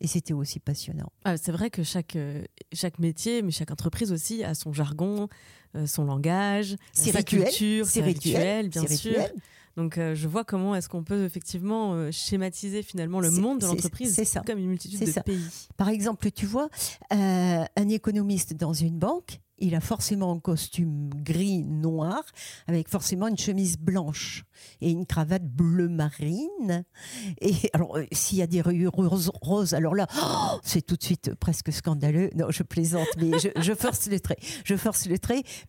Et 0.00 0.06
c'était 0.06 0.32
aussi 0.32 0.60
passionnant. 0.60 1.10
Ah, 1.24 1.36
c'est 1.36 1.50
vrai 1.52 1.70
que 1.70 1.82
chaque, 1.82 2.14
euh, 2.16 2.44
chaque 2.72 2.98
métier, 2.98 3.42
mais 3.42 3.50
chaque 3.50 3.70
entreprise 3.70 4.12
aussi, 4.12 4.44
a 4.44 4.54
son 4.54 4.72
jargon, 4.72 5.28
euh, 5.74 5.86
son 5.86 6.04
langage, 6.04 6.76
sa 6.92 7.10
rituel, 7.10 7.44
culture, 7.44 7.86
ses 7.86 8.02
rituels, 8.02 8.68
bien 8.68 8.86
sûr. 8.86 9.20
Donc 9.76 9.96
euh, 9.98 10.14
je 10.14 10.26
vois 10.26 10.44
comment 10.44 10.74
est-ce 10.74 10.88
qu'on 10.88 11.04
peut 11.04 11.24
effectivement 11.24 12.10
schématiser 12.10 12.82
finalement 12.82 13.20
le 13.20 13.30
monde 13.30 13.60
de 13.60 13.66
l'entreprise 13.66 14.20
comme 14.46 14.58
une 14.58 14.68
multitude 14.68 15.04
de 15.04 15.20
pays. 15.20 15.44
Par 15.76 15.88
exemple, 15.88 16.30
tu 16.30 16.46
vois, 16.46 16.68
un 17.10 17.88
économiste 17.88 18.54
dans 18.54 18.72
une 18.72 18.98
banque, 18.98 19.40
il 19.58 19.74
a 19.74 19.80
forcément 19.80 20.32
un 20.32 20.40
costume 20.40 21.10
gris 21.14 21.64
noir 21.64 22.22
avec 22.66 22.88
forcément 22.88 23.28
une 23.28 23.38
chemise 23.38 23.78
blanche 23.78 24.44
et 24.80 24.90
une 24.90 25.06
cravate 25.06 25.44
bleu 25.44 25.88
marine. 25.88 26.84
Et 27.40 27.54
alors, 27.72 27.96
euh, 27.96 28.06
s'il 28.12 28.38
y 28.38 28.42
a 28.42 28.46
des 28.46 28.60
rayures 28.60 28.92
roses, 28.92 29.74
alors 29.74 29.94
là, 29.94 30.06
oh, 30.20 30.58
c'est 30.62 30.82
tout 30.82 30.96
de 30.96 31.02
suite 31.02 31.34
presque 31.34 31.72
scandaleux. 31.72 32.30
Non, 32.34 32.46
je 32.50 32.62
plaisante, 32.62 33.08
mais 33.18 33.32
je, 33.38 33.74
force 33.74 34.08
le 34.08 34.20
trait. 34.20 34.38
Je 34.64 34.76
force. 34.76 35.08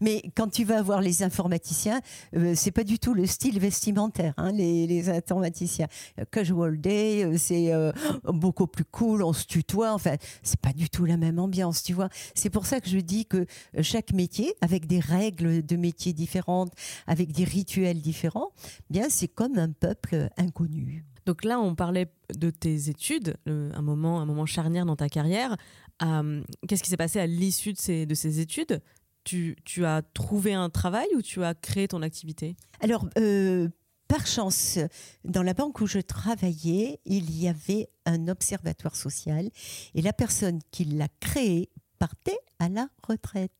Mais 0.02 0.24
quand 0.36 0.50
tu 0.50 0.64
vas 0.64 0.82
voir 0.82 1.02
les 1.02 1.24
informaticiens, 1.24 2.02
euh, 2.36 2.54
c'est 2.56 2.72
pas 2.72 2.84
du 2.84 3.00
tout 3.00 3.14
le 3.14 3.26
style 3.26 3.60
vestimentaire, 3.60 4.34
hein, 4.38 4.52
les, 4.52 5.10
informaticiens. 5.10 5.88
Casual 6.32 6.80
day, 6.80 7.24
euh, 7.24 7.38
c'est 7.38 7.72
beaucoup 8.26 8.68
plus 8.68 8.86
cool, 8.86 9.24
on 9.24 9.34
se 9.34 9.46
tutoie. 9.46 9.94
Enfin, 9.94 10.16
c'est 10.44 10.60
pas 10.60 10.74
du 10.74 10.90
tout 10.90 11.06
la 11.06 11.18
même 11.18 11.40
ambiance, 11.40 11.84
tu 11.84 11.94
vois. 11.94 12.10
C'est 12.36 12.50
pour 12.50 12.66
ça 12.66 12.80
que 12.80 12.90
je 12.90 13.00
dis 13.00 13.26
que 13.26 13.46
chaque 13.82 14.14
métier, 14.14 14.54
avec 14.62 14.88
des 14.88 15.00
règles 15.00 15.66
de 15.66 15.76
métier 15.76 16.14
différentes, 16.14 16.74
avec 17.08 17.32
des 17.32 17.44
rituels 17.44 18.02
différents, 18.02 18.52
bien 18.90 19.10
c'est 19.10 19.28
comme 19.28 19.58
un 19.58 19.72
peuple 19.72 20.30
inconnu. 20.38 21.06
Donc 21.26 21.44
là, 21.44 21.60
on 21.60 21.76
parlait 21.76 22.12
de 22.36 22.50
tes 22.50 22.90
études, 22.90 23.36
un 23.46 23.82
moment, 23.82 24.20
un 24.20 24.26
moment 24.26 24.46
charnière 24.46 24.86
dans 24.86 24.96
ta 24.96 25.10
carrière. 25.10 25.58
Euh, 26.02 26.42
qu'est-ce 26.68 26.82
qui 26.82 26.90
s'est 26.90 26.98
passé 26.98 27.20
à 27.20 27.28
l'issue 27.28 27.74
de 27.74 27.78
ces, 27.78 28.06
de 28.06 28.16
ces 28.16 28.40
études? 28.40 28.82
Tu, 29.26 29.56
tu, 29.66 29.86
as 29.86 30.02
trouvé 30.02 30.54
un 30.54 30.70
travail 30.70 31.08
ou 31.16 31.22
tu 31.22 31.44
as 31.44 31.54
créé 31.54 31.88
ton 31.88 32.02
activité? 32.02 32.56
Alors, 32.80 33.08
euh, 33.20 33.70
par 34.08 34.26
chance, 34.26 34.80
dans 35.24 35.44
la 35.44 35.54
banque 35.54 35.82
où 35.82 35.88
je 35.88 36.00
travaillais, 36.00 37.00
il 37.06 37.38
y 37.38 37.48
avait 37.48 37.90
un 38.06 38.28
observatoire 38.28 38.96
social 38.96 39.52
et 39.94 40.02
la 40.02 40.14
personne 40.14 40.60
qui 40.72 40.86
l'a 40.86 41.10
créé 41.20 41.70
partait 42.00 42.40
à 42.58 42.70
la 42.70 42.88
retraite. 43.08 43.52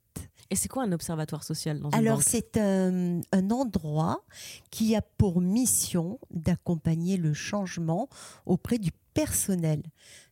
Et 0.52 0.56
c'est 0.56 0.68
quoi 0.68 0.84
un 0.84 0.92
observatoire 0.92 1.44
social 1.44 1.80
dans 1.80 1.90
Alors, 1.90 2.24
c'est 2.24 2.58
un, 2.58 3.22
endroit 3.52 4.24
qui 4.72 4.96
a 4.96 5.02
pour 5.02 5.42
mission 5.42 6.20
d'accompagner 6.32 7.18
le 7.18 7.34
changement 7.34 8.10
auprès 8.46 8.80
du 8.80 8.92
personnel. 9.14 9.84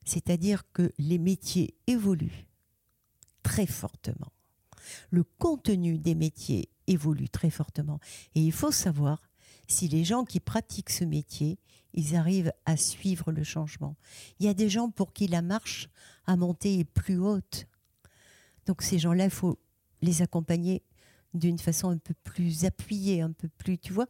C'est-à-dire 0.05 0.63
que 0.71 0.91
les 0.97 1.19
métiers 1.19 1.75
évoluent 1.86 2.47
très 3.43 3.67
fortement. 3.67 4.31
Le 5.09 5.24
contenu 5.24 5.97
des 5.97 6.15
métiers 6.15 6.69
évolue 6.88 7.29
très 7.29 7.50
fortement. 7.50 8.00
Et 8.33 8.41
il 8.41 8.51
faut 8.51 8.71
savoir 8.71 9.21
si 9.67 9.88
les 9.88 10.03
gens 10.03 10.24
qui 10.24 10.39
pratiquent 10.39 10.89
ce 10.89 11.03
métier, 11.03 11.59
ils 11.93 12.15
arrivent 12.15 12.53
à 12.65 12.77
suivre 12.77 13.31
le 13.31 13.43
changement. 13.43 13.97
Il 14.39 14.45
y 14.45 14.50
a 14.50 14.53
des 14.53 14.69
gens 14.69 14.89
pour 14.89 15.13
qui 15.13 15.27
la 15.27 15.41
marche 15.41 15.89
à 16.25 16.36
monter 16.36 16.79
est 16.79 16.86
plus 16.86 17.19
haute. 17.19 17.67
Donc 18.65 18.81
ces 18.81 19.00
gens-là, 19.00 19.25
il 19.25 19.29
faut 19.29 19.59
les 20.01 20.22
accompagner 20.22 20.84
d'une 21.34 21.60
façon 21.60 21.89
un 21.89 21.98
peu 21.98 22.13
plus 22.24 22.66
appuyée, 22.66 23.22
un 23.22 23.32
peu 23.32 23.48
plus, 23.48 23.77
tu 23.77 23.94
vois, 23.94 24.08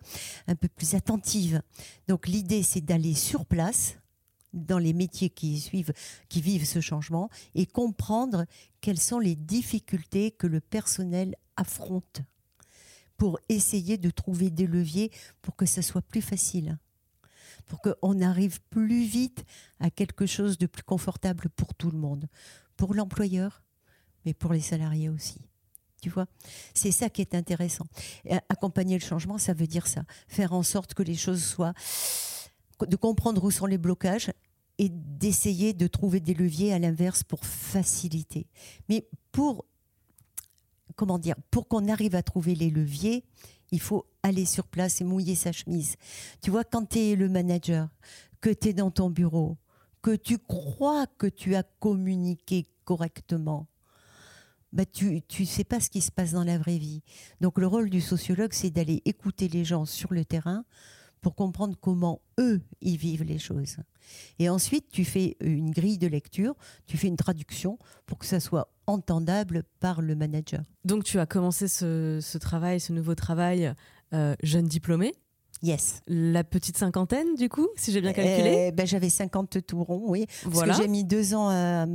un 0.48 0.56
peu 0.56 0.68
plus 0.68 0.96
attentive. 0.96 1.62
Donc 2.08 2.28
l'idée, 2.28 2.64
c'est 2.64 2.82
d'aller 2.82 3.14
sur 3.14 3.46
place 3.46 3.98
dans 4.54 4.80
les 4.80 4.94
métiers 4.94 5.30
qui 5.30 5.60
suivent, 5.60 5.94
qui 6.30 6.42
vivent 6.42 6.66
ce 6.66 6.82
changement, 6.82 7.30
et 7.54 7.66
comprendre 7.66 8.46
quelles 8.82 9.00
sont 9.00 9.20
les 9.20 9.36
difficultés 9.36 10.32
que 10.32 10.48
le 10.48 10.62
personnel 10.62 11.36
affronte 11.58 12.22
pour 13.18 13.40
essayer 13.50 13.98
de 13.98 14.10
trouver 14.10 14.50
des 14.50 14.68
leviers 14.68 15.12
pour 15.42 15.56
que 15.56 15.66
ça 15.66 15.82
soit 15.82 16.02
plus 16.02 16.22
facile, 16.22 16.78
pour 17.66 17.82
qu'on 17.82 18.22
arrive 18.22 18.62
plus 18.70 19.04
vite 19.04 19.44
à 19.80 19.90
quelque 19.90 20.26
chose 20.26 20.58
de 20.58 20.68
plus 20.68 20.84
confortable 20.84 21.50
pour 21.50 21.74
tout 21.74 21.92
le 21.92 21.98
monde, 21.98 22.28
pour 22.78 22.94
l'employeur, 22.94 23.64
mais 24.26 24.34
pour 24.34 24.54
les 24.54 24.62
salariés 24.62 25.10
aussi. 25.10 25.42
Tu 26.08 26.14
vois, 26.14 26.28
c'est 26.74 26.92
ça 26.92 27.10
qui 27.10 27.20
est 27.20 27.36
intéressant. 27.36 27.86
accompagner 28.48 28.98
le 28.98 29.04
changement, 29.04 29.38
ça 29.38 29.54
veut 29.54 29.68
dire 29.68 29.88
ça, 29.88 30.04
faire 30.30 30.54
en 30.54 30.64
sorte 30.64 30.94
que 30.94 31.04
les 31.04 31.16
choses 31.16 31.44
soient, 31.44 31.74
de 32.80 32.96
comprendre 32.96 33.44
où 33.44 33.52
sont 33.52 33.66
les 33.66 33.78
blocages 33.78 34.32
et 34.78 34.88
d'essayer 34.90 35.74
de 35.74 35.86
trouver 35.88 36.22
des 36.22 36.34
leviers 36.34 36.72
à 36.72 36.80
l'inverse 36.80 37.24
pour 37.24 37.46
faciliter. 37.46 38.48
Mais 38.88 39.06
pour 39.34 39.66
comment 40.96 41.20
dire, 41.20 41.36
pour 41.52 41.68
qu'on 41.68 41.90
arrive 41.90 42.16
à 42.16 42.24
trouver 42.24 42.56
les 42.56 42.70
leviers, 42.70 43.26
il 43.72 43.82
faut 43.82 44.06
aller 44.24 44.46
sur 44.46 44.66
place 44.66 45.02
et 45.02 45.04
mouiller 45.04 45.36
sa 45.36 45.52
chemise. 45.52 45.98
Tu 46.42 46.52
vois, 46.52 46.64
quand 46.64 46.86
tu 46.86 47.00
es 47.00 47.16
le 47.18 47.28
manager, 47.28 47.90
que 48.40 48.50
tu 48.50 48.70
es 48.70 48.74
dans 48.74 48.92
ton 48.92 49.10
bureau, 49.10 49.58
que 50.02 50.16
tu 50.16 50.38
crois 50.38 51.06
que 51.06 51.28
tu 51.28 51.54
as 51.56 51.64
communiqué 51.64 52.66
correctement, 52.86 53.68
bah 54.78 54.86
tu 54.86 55.24
ne 55.40 55.46
sais 55.46 55.64
pas 55.64 55.80
ce 55.80 55.90
qui 55.90 56.02
se 56.02 56.12
passe 56.12 56.34
dans 56.34 56.44
la 56.44 56.60
vraie 56.60 56.78
vie. 56.78 57.02
Donc 57.42 57.58
le 57.58 57.66
rôle 57.66 57.90
du 57.90 58.00
sociologue, 58.00 58.54
c'est 58.54 58.70
d'aller 58.70 59.02
écouter 59.06 59.48
les 59.48 59.66
gens 59.66 59.86
sur 59.86 60.14
le 60.14 60.24
terrain 60.24 60.66
pour 61.22 61.34
comprendre 61.34 61.76
comment 61.82 62.22
eux, 62.40 62.62
ils 62.82 62.96
vivent 62.96 63.24
les 63.24 63.40
choses. 63.40 63.78
Et 64.38 64.50
ensuite, 64.50 64.88
tu 64.92 65.04
fais 65.04 65.36
une 65.42 65.72
grille 65.72 65.98
de 65.98 66.06
lecture, 66.06 66.54
tu 66.86 66.96
fais 66.96 67.08
une 67.08 67.18
traduction 67.18 67.80
pour 68.06 68.20
que 68.20 68.28
ça 68.28 68.40
soit 68.40 68.72
entendable 68.86 69.64
par 69.80 70.04
le 70.04 70.16
manager. 70.16 70.62
Donc 70.86 71.04
tu 71.04 71.18
as 71.18 71.26
commencé 71.26 71.68
ce, 71.68 72.38
travail, 72.38 72.80
ce 72.80 72.94
nouveau 72.94 73.16
travail 73.16 73.74
euh, 74.14 74.36
jeune 74.44 74.68
diplômé 74.68 75.16
Yes. 75.64 76.02
La 76.08 76.44
petite 76.44 76.78
cinquantaine, 76.78 77.36
du 77.36 77.50
coup, 77.50 77.68
si 77.76 77.92
j'ai 77.92 78.02
bien 78.02 78.14
calculé 78.14 78.68
eh 78.68 78.72
ben, 78.72 78.86
J'avais 78.86 79.10
50 79.10 79.66
tourons, 79.66 80.04
oui. 80.06 80.26
Parce 80.44 80.64
que 80.64 80.74
j'ai 80.74 80.88
mis 80.88 81.04
deux 81.04 81.34
ans 81.34 81.50
euh, 81.50 81.86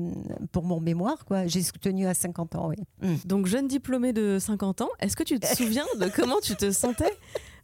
pour 0.50 0.64
mon 0.64 0.81
mémoire, 0.81 1.25
quoi. 1.25 1.47
J'ai 1.47 1.62
soutenu 1.62 2.07
à 2.07 2.14
50 2.14 2.57
ans, 2.57 2.69
oui. 2.69 2.76
Hmm. 3.00 3.16
Donc, 3.25 3.47
jeune 3.47 3.69
diplômé 3.69 4.12
de 4.12 4.38
50 4.38 4.83
ans, 4.83 4.90
est-ce 5.00 5.16
que 5.16 5.23
tu 5.23 5.38
te 5.38 5.47
souviens 5.47 5.87
de 5.99 6.09
comment 6.16 6.40
tu 6.42 6.57
te 6.57 6.71
sentais 6.71 7.12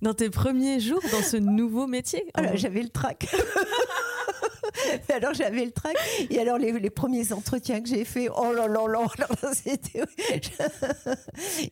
dans 0.02 0.14
tes 0.14 0.30
premiers 0.30 0.80
jours 0.80 1.02
dans 1.10 1.22
ce 1.22 1.36
nouveau 1.36 1.86
métier? 1.86 2.24
J'avais 2.54 2.82
le 2.82 2.90
trac. 2.90 3.26
alors 5.14 5.34
j'avais 5.34 5.64
le 5.64 5.70
trac. 5.70 5.96
Et 6.30 6.38
alors 6.38 6.58
les, 6.58 6.90
premiers 6.90 7.32
entretiens 7.32 7.80
que 7.80 7.88
j'ai 7.88 8.04
fait, 8.04 8.28
oh 8.28 8.52
là 8.52 8.66
là 8.66 8.86
là, 8.86 9.06
c'était. 9.52 10.02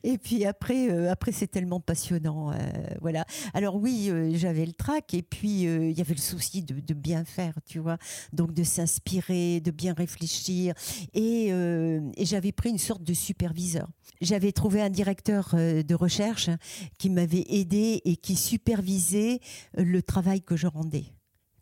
et 0.02 0.18
puis 0.18 0.44
après, 0.44 0.90
euh, 0.90 1.11
après 1.11 1.32
c'est 1.32 1.46
tellement 1.46 1.80
passionnant, 1.80 2.52
euh, 2.52 2.56
voilà. 3.00 3.25
Alors 3.54 3.76
oui, 3.76 4.08
euh, 4.11 4.30
j'avais 4.35 4.66
le 4.66 4.73
trac. 4.73 5.14
Et 5.14 5.23
puis 5.23 5.62
il 5.62 5.92
y 5.92 6.00
avait 6.00 6.14
le 6.14 6.20
souci 6.20 6.62
de, 6.62 6.80
de, 6.80 6.94
bien 6.94 7.25
faire, 7.25 7.54
tu 7.66 7.78
vois. 7.78 7.99
Donc 8.32 8.52
de 8.52 8.64
s'inspirer, 8.64 9.61
de 9.61 9.70
bien 9.70 9.94
réfléchir. 9.94 10.75
Et, 11.14 11.49
et 11.49 12.25
j'avais 12.25 12.52
pris 12.52 12.70
une 12.70 12.78
sorte 12.78 13.02
de 13.02 13.14
superviseur. 13.14 13.88
J'avais 14.20 14.52
trouvé 14.52 14.80
un 14.82 14.90
directeur 14.90 15.54
de 15.54 15.94
recherche 15.94 16.50
qui 16.99 17.11
m'avait 17.11 17.44
aidé 17.49 18.00
et 18.04 18.16
qui 18.16 18.37
supervisait 18.37 19.40
le 19.75 20.02
travail 20.02 20.42
que 20.42 20.56
je 20.56 20.66
rendais. 20.66 21.15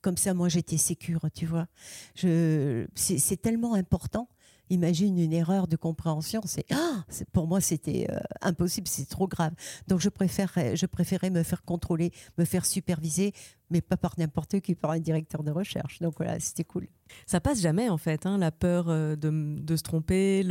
Comme 0.04 0.18
ça, 0.18 0.34
moi, 0.34 0.50
j'étais 0.50 0.76
sécure, 0.76 1.22
tu 1.32 1.46
vois. 1.46 1.66
c'est 2.14 3.40
tellement 3.40 3.72
important. 3.72 4.28
Imagine 4.70 5.18
une 5.18 5.32
erreur 5.32 5.68
de 5.68 5.76
compréhension, 5.76 6.40
c'est 6.46 6.64
ah, 6.72 7.04
pour 7.32 7.46
moi 7.46 7.60
c'était 7.60 8.06
euh, 8.10 8.18
impossible, 8.40 8.88
c'est 8.88 9.08
trop 9.08 9.28
grave. 9.28 9.52
Donc 9.88 10.00
je 10.00 10.08
préférais, 10.08 10.74
je 10.74 10.86
préférais 10.86 11.30
me 11.30 11.42
faire 11.42 11.62
contrôler, 11.64 12.12
me 12.38 12.46
faire 12.46 12.64
superviser, 12.64 13.32
mais 13.68 13.82
pas 13.82 13.96
par 13.96 14.14
n'importe 14.18 14.60
qui, 14.60 14.74
par 14.74 14.92
un 14.92 15.00
directeur 15.00 15.42
de 15.42 15.50
recherche. 15.50 16.00
Donc 16.00 16.14
voilà, 16.16 16.40
c'était 16.40 16.64
cool. 16.64 16.88
Ça 17.26 17.40
passe 17.40 17.60
jamais 17.60 17.90
en 17.90 17.98
fait, 17.98 18.24
hein, 18.24 18.38
la 18.38 18.50
peur 18.50 18.86
euh, 18.88 19.16
de, 19.16 19.76
se 19.76 19.82
tromper, 19.82 20.42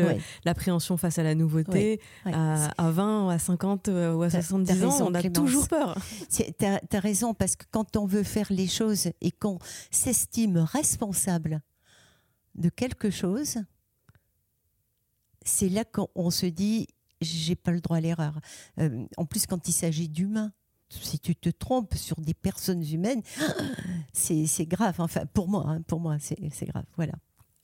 l'appréhension 0.45 0.97
face 0.97 1.17
à 1.17 1.23
la 1.23 1.33
nouveauté. 1.33 1.99
À, 2.25 2.91
20, 2.91 3.29
à 3.29 3.39
50 3.39 3.87
euh, 3.87 4.13
ou 4.13 4.23
à 4.23 4.29
70 4.29 4.83
ans, 4.85 5.07
on 5.07 5.13
a 5.15 5.23
toujours 5.23 5.67
peur. 5.67 5.97
Tu 6.29 6.43
as, 6.65 6.99
raison, 6.99 7.33
parce 7.33 7.55
que 7.55 7.65
quand 7.71 7.97
on 7.97 8.05
veut 8.05 8.23
faire 8.23 8.47
les 8.51 8.67
choses 8.67 9.07
et 9.21 9.31
qu'on 9.31 9.57
s'estime 9.89 10.57
responsable 10.57 11.61
de 12.55 12.69
quelque 12.69 13.09
chose, 13.09 13.57
c'est 15.43 15.69
là 15.69 15.85
qu'on 15.85 16.29
se 16.29 16.45
dit 16.45 16.87
j'ai 17.21 17.55
pas 17.55 17.71
le 17.71 17.81
droit 17.81 17.97
à 17.97 18.01
l'erreur. 18.01 18.39
Euh, 18.79 19.05
en 19.17 19.25
plus, 19.25 19.45
quand 19.45 19.67
il 19.67 19.71
s'agit 19.71 20.09
d'humains, 20.09 20.51
si 20.89 21.19
tu 21.19 21.35
te 21.35 21.49
trompes 21.49 21.95
sur 21.95 22.19
des 22.21 22.33
personnes 22.33 22.83
humaines, 22.83 23.21
c'est 24.13 24.65
grave. 24.65 24.95
Enfin, 24.99 25.25
pour 25.33 25.47
moi, 25.47 25.65
hein, 25.67 25.81
pour 25.87 25.99
moi, 25.99 26.17
c'est 26.19 26.65
grave. 26.65 26.85
Voilà. 26.95 27.13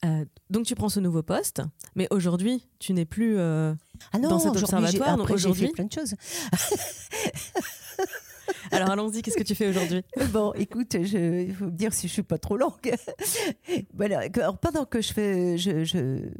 Euh, 0.02 0.24
donc 0.48 0.64
tu 0.64 0.74
prends 0.74 0.88
ce 0.88 0.98
nouveau 0.98 1.22
poste, 1.22 1.60
mais 1.94 2.08
aujourd'hui 2.10 2.66
tu 2.78 2.94
n'es 2.94 3.04
plus 3.04 3.36
euh, 3.36 3.74
ah 4.12 4.18
non, 4.18 4.30
dans 4.30 4.38
cet 4.38 4.56
observatoire. 4.56 5.36
J'ai 5.36 5.52
fait 5.52 5.68
plein 5.68 5.84
de 5.84 5.92
choses. 5.92 6.14
Alors 8.72 8.90
allons-y, 8.90 9.20
qu'est-ce 9.20 9.36
que 9.36 9.42
tu 9.42 9.54
fais 9.54 9.68
aujourd'hui? 9.68 10.02
Bon, 10.32 10.52
écoute, 10.54 10.94
il 10.94 11.54
faut 11.54 11.66
me 11.66 11.70
dire 11.70 11.92
si 11.92 12.08
je 12.08 12.12
suis 12.12 12.22
pas 12.22 12.38
trop 12.38 12.56
longue. 12.56 12.94
voilà. 13.94 14.22
Alors, 14.34 14.56
pendant 14.58 14.84
que 14.84 15.02
je 15.02 15.12
fais, 15.12 15.58
je, 15.58 16.30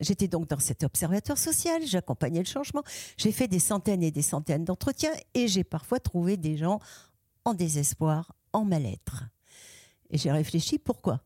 J'étais 0.00 0.28
donc 0.28 0.48
dans 0.48 0.58
cet 0.58 0.84
observatoire 0.84 1.38
social, 1.38 1.84
j'accompagnais 1.84 2.40
le 2.40 2.46
changement, 2.46 2.82
j'ai 3.16 3.32
fait 3.32 3.48
des 3.48 3.58
centaines 3.58 4.02
et 4.02 4.10
des 4.10 4.22
centaines 4.22 4.64
d'entretiens 4.64 5.12
et 5.34 5.48
j'ai 5.48 5.64
parfois 5.64 5.98
trouvé 5.98 6.36
des 6.36 6.56
gens 6.56 6.80
en 7.44 7.54
désespoir, 7.54 8.34
en 8.52 8.64
mal-être. 8.64 9.24
Et 10.10 10.18
j'ai 10.18 10.30
réfléchi 10.30 10.78
pourquoi? 10.78 11.22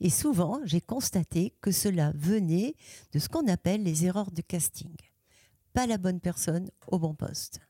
Et 0.00 0.10
souvent, 0.10 0.60
j'ai 0.64 0.80
constaté 0.80 1.54
que 1.60 1.72
cela 1.72 2.12
venait 2.14 2.74
de 3.12 3.18
ce 3.18 3.28
qu'on 3.28 3.46
appelle 3.48 3.82
les 3.82 4.04
erreurs 4.04 4.30
de 4.30 4.42
casting. 4.42 4.94
Pas 5.72 5.86
la 5.86 5.98
bonne 5.98 6.20
personne 6.20 6.70
au 6.86 6.98
bon 6.98 7.14
poste. 7.14 7.60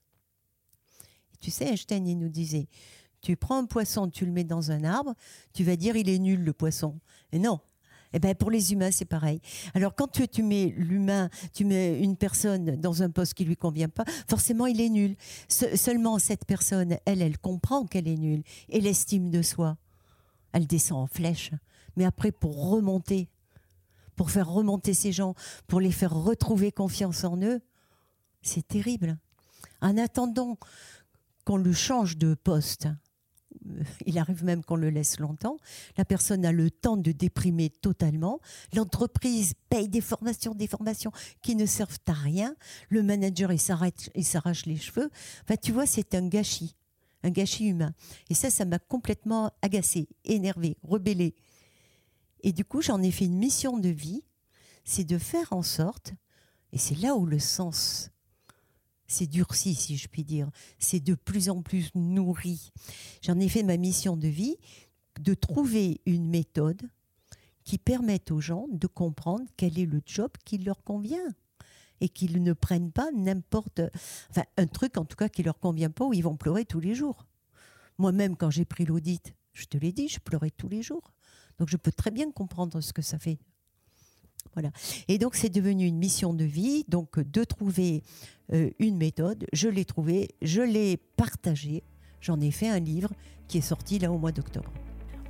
Et 1.33 1.37
tu 1.39 1.51
sais, 1.51 1.67
Einstein, 1.67 2.07
il 2.07 2.19
nous 2.19 2.29
disait, 2.29 2.69
tu 3.21 3.37
prends 3.37 3.59
un 3.59 3.67
poisson, 3.67 4.09
tu 4.09 4.27
le 4.27 4.33
mets 4.33 4.45
dans 4.45 4.71
un 4.71 4.85
arbre, 4.85 5.15
tu 5.53 5.65
vas 5.65 5.77
dire 5.77 5.97
il 5.97 6.09
est 6.09 6.19
nul 6.19 6.45
le 6.45 6.53
poisson. 6.53 6.99
Et 7.33 7.39
non, 7.39 7.61
eh 8.13 8.19
ben 8.19 8.35
pour 8.35 8.51
les 8.51 8.73
humains, 8.73 8.91
c'est 8.91 9.05
pareil. 9.05 9.41
Alors 9.75 9.95
quand 9.95 10.09
tu, 10.09 10.43
mets 10.43 10.75
l'humain, 10.77 11.29
tu 11.53 11.65
mets 11.65 12.01
une 12.01 12.17
personne 12.17 12.77
dans 12.77 13.03
un 13.03 13.11
poste 13.11 13.35
qui 13.35 13.45
lui 13.45 13.57
convient 13.57 13.89
pas, 13.89 14.05
forcément 14.29 14.67
il 14.67 14.81
est 14.81 14.89
nul. 14.89 15.17
seulement 15.49 16.19
cette 16.19 16.45
personne, 16.45 16.97
elle, 17.05 17.23
elle 17.23 17.39
comprend 17.39 17.87
qu'elle 17.87 18.09
est 18.09 18.17
nulle 18.17 18.43
et 18.69 18.81
l'estime 18.81 19.31
de 19.31 19.43
soi, 19.43 19.77
elle 20.53 20.67
descend 20.67 20.99
en 20.99 21.07
flèche. 21.07 21.53
Mais 21.97 22.05
après, 22.05 22.33
pour 22.33 22.71
remonter, 22.71 23.29
pour 24.17 24.31
faire 24.31 24.49
remonter 24.49 24.95
ces 24.95 25.13
gens, 25.13 25.35
pour 25.67 25.81
les 25.81 25.93
faire 25.93 26.15
retrouver 26.15 26.73
confiance 26.73 27.25
en 27.25 27.41
eux, 27.43 27.61
c'est 28.43 28.67
terrible. 28.67 29.19
En 29.81 29.97
attendant 29.99 30.59
qu'on 31.45 31.57
le 31.57 31.73
change 31.73 32.17
de 32.17 32.35
poste, 32.35 32.89
il 34.07 34.19
arrive 34.19 34.45
même 34.45 34.65
qu'on 34.65 34.77
le 34.77 34.91
laisse 34.91 35.19
longtemps. 35.19 35.57
La 35.97 36.05
personne 36.05 36.45
a 36.45 36.53
le 36.53 36.71
temps 36.71 36.97
de 36.97 37.13
déprimer 37.13 37.71
totalement. 37.71 38.41
L'entreprise 38.75 39.55
paye 39.69 39.89
des 39.89 40.01
formations, 40.01 40.55
des 40.55 40.67
formations 40.67 41.13
qui 41.43 41.57
ne 41.57 41.67
servent 41.67 41.99
à 42.07 42.13
rien. 42.13 42.55
Le 42.89 43.03
manager, 43.03 43.53
il 43.53 43.61
s'arrache 43.61 44.67
les 44.67 44.77
cheveux. 44.77 45.11
Enfin, 45.45 45.57
tu 45.57 45.73
vois, 45.73 45.87
c'est 45.87 46.15
un 46.15 46.27
gâchis, 46.27 46.77
un 47.23 47.31
gâchis 47.31 47.67
humain. 47.67 47.95
Et 48.31 48.35
ça, 48.35 48.51
ça 48.51 48.65
m'a 48.65 48.79
complètement 48.79 49.51
agacé, 49.63 50.09
énervé, 50.25 50.77
rebellé. 50.83 51.35
Et 52.43 52.53
du 52.53 52.65
coup, 52.65 52.83
j'en 52.83 53.03
ai 53.03 53.11
fait 53.11 53.25
une 53.25 53.39
mission 53.39 53.79
de 53.79 53.89
vie, 53.89 54.23
c'est 54.85 55.05
de 55.05 55.19
faire 55.19 55.53
en 55.53 55.63
sorte, 55.63 56.15
et 56.73 56.79
c'est 56.79 56.99
là 56.99 57.17
où 57.17 57.27
le 57.27 57.39
sens 57.39 58.11
c'est 59.09 59.27
durci, 59.27 59.75
si 59.75 59.97
je 59.97 60.07
puis 60.07 60.23
dire. 60.23 60.51
C'est 60.79 61.01
de 61.01 61.15
plus 61.15 61.49
en 61.49 61.63
plus 61.63 61.91
nourri. 61.95 62.71
J'en 63.23 63.41
ai 63.41 63.49
fait 63.49 63.63
ma 63.63 63.77
mission 63.77 64.17
de 64.17 64.29
vie 64.29 64.57
de 65.19 65.35
trouver 65.35 66.01
une 66.07 66.29
méthode 66.29 66.83
qui 67.65 67.79
permette 67.79 68.31
aux 68.31 68.41
gens 68.41 68.67
de 68.71 68.87
comprendre 68.87 69.45
quel 69.57 69.79
est 69.79 69.87
le 69.87 70.01
job 70.07 70.31
qui 70.45 70.59
leur 70.59 70.85
convient. 70.85 71.35
et 72.01 72.09
qu'ils 72.09 72.41
ne 72.45 72.53
prennent 72.53 72.93
pas 72.93 73.11
n'importe, 73.11 73.81
un 74.57 74.67
truc 74.69 74.97
en 74.99 75.05
tout 75.05 75.17
cas 75.17 75.29
qui 75.29 75.43
leur 75.43 75.59
convient 75.59 75.91
pas 75.91 76.05
où 76.05 76.13
ils 76.13 76.23
vont 76.23 76.37
pleurer 76.37 76.65
tous 76.65 76.79
les 76.79 76.95
jours. 76.95 77.27
Moi-même 77.99 78.37
quand 78.37 78.51
j'ai 78.51 78.65
pris 78.65 78.85
l'audit, 78.85 79.35
je 79.53 79.65
te 79.65 79.77
l'ai 79.77 79.91
dit, 79.91 80.07
je 80.07 80.21
pleurais 80.21 80.51
tous 80.51 80.69
les 80.69 80.81
jours. 80.81 81.13
Donc 81.59 81.69
je 81.69 81.77
peux 81.77 81.91
très 81.91 82.13
bien 82.13 82.31
comprendre 82.31 82.81
ce 82.81 82.93
que 82.93 83.03
ça 83.03 83.19
fait. 83.19 83.41
Voilà. 84.55 84.71
Et 85.09 85.19
donc 85.19 85.35
c'est 85.35 85.49
devenu 85.49 85.87
une 85.87 85.99
mission 85.99 86.35
de 86.35 86.45
vie, 86.45 86.85
donc 86.89 87.21
de 87.21 87.45
trouver 87.45 88.03
euh, 88.53 88.71
une 88.79 88.97
méthode. 88.97 89.47
Je 89.53 89.69
l'ai 89.69 89.85
trouvée, 89.85 90.29
je 90.43 90.63
l'ai 90.63 90.97
partagée. 91.17 91.83
J'en 92.21 92.41
ai 92.41 92.51
fait 92.51 92.69
un 92.69 92.81
livre 92.81 93.11
qui 93.47 93.59
est 93.59 93.63
sorti 93.63 93.99
là 93.99 94.11
au 94.11 94.19
mois 94.19 94.33
d'octobre. 94.33 94.73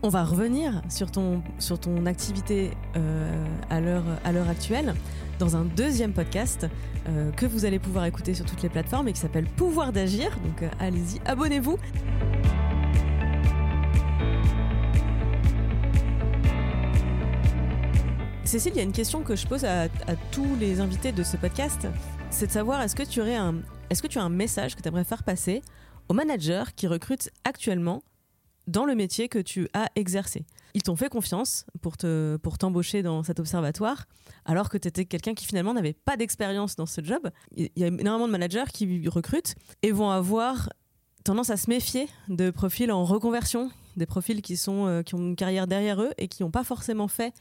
On 0.02 0.08
va 0.08 0.24
revenir 0.24 0.80
sur 0.88 1.10
ton, 1.10 1.42
sur 1.58 1.78
ton 1.78 2.06
activité 2.06 2.70
euh, 2.96 3.46
à 3.68 3.80
l'heure 3.80 4.48
actuelle 4.48 4.94
dans 5.40 5.56
un 5.56 5.64
deuxième 5.64 6.12
podcast 6.12 6.66
euh, 7.08 7.32
que 7.32 7.46
vous 7.46 7.64
allez 7.64 7.78
pouvoir 7.78 8.04
écouter 8.04 8.34
sur 8.34 8.44
toutes 8.44 8.62
les 8.62 8.68
plateformes 8.68 9.08
et 9.08 9.12
qui 9.12 9.20
s'appelle 9.20 9.46
Pouvoir 9.46 9.92
d'agir. 9.92 10.30
Donc 10.44 10.70
allez-y, 10.78 11.20
abonnez-vous. 11.26 11.78
Cécile, 18.48 18.72
il 18.76 18.78
y 18.78 18.80
a 18.80 18.84
une 18.84 18.92
question 18.92 19.22
que 19.22 19.36
je 19.36 19.46
pose 19.46 19.66
à, 19.66 19.88
tous 20.32 20.56
les 20.58 20.80
invités 20.80 21.12
de 21.12 21.22
ce 21.22 21.36
podcast, 21.36 21.86
c'est 22.30 22.46
de 22.46 22.50
savoir 22.50 22.80
est-ce 22.80 22.96
que 22.96 23.02
tu 23.02 23.20
un, 23.20 23.56
que 23.90 24.18
as 24.18 24.22
un 24.22 24.30
message 24.30 24.74
que 24.74 24.80
tu 24.80 24.88
aimerais 24.88 25.04
faire 25.04 25.22
passer 25.22 25.60
aux 26.08 26.14
managers 26.14 26.64
qui 26.74 26.86
recrutent 26.86 27.28
actuellement 27.44 28.02
dans 28.66 28.86
le 28.86 28.94
métier 28.94 29.28
que 29.28 29.38
tu 29.38 29.68
as 29.74 29.90
exercé? 29.96 30.46
Ils 30.72 30.82
t'ont 30.82 30.96
fait 30.96 31.10
confiance 31.10 31.66
pour 31.82 31.98
te 31.98 32.38
pour 32.38 32.56
t'embaucher 32.56 33.02
dans 33.02 33.22
cet 33.22 33.38
observatoire, 33.38 34.06
alors 34.46 34.70
que 34.70 34.78
tu 34.78 34.88
étais 34.88 35.04
quelqu'un 35.04 35.34
qui 35.34 35.44
finalement 35.44 35.74
n'avait 35.74 35.92
pas 35.92 36.16
d'expérience 36.16 36.74
dans 36.74 36.86
ce 36.86 37.04
job. 37.04 37.28
Il 37.54 37.68
y 37.76 37.84
a 37.84 37.88
énormément 37.88 38.28
de 38.28 38.32
managers 38.32 38.72
qui 38.72 39.06
recrutent 39.08 39.56
et 39.82 39.92
vont 39.92 40.08
avoir 40.08 40.70
tendance 41.22 41.50
à 41.50 41.58
se 41.58 41.68
méfier 41.68 42.08
de 42.30 42.50
profils 42.50 42.90
en 42.90 43.04
reconversion, 43.04 43.70
des 43.98 44.06
profils 44.06 44.40
qui, 44.40 44.58
euh, 44.66 45.02
ont 45.12 45.18
une 45.18 45.36
carrière 45.36 45.66
derrière 45.66 46.00
eux 46.00 46.12
et 46.16 46.28
qui 46.28 46.42
n'ont 46.42 46.50
pas 46.50 46.64
forcément 46.64 47.08
fait 47.08 47.34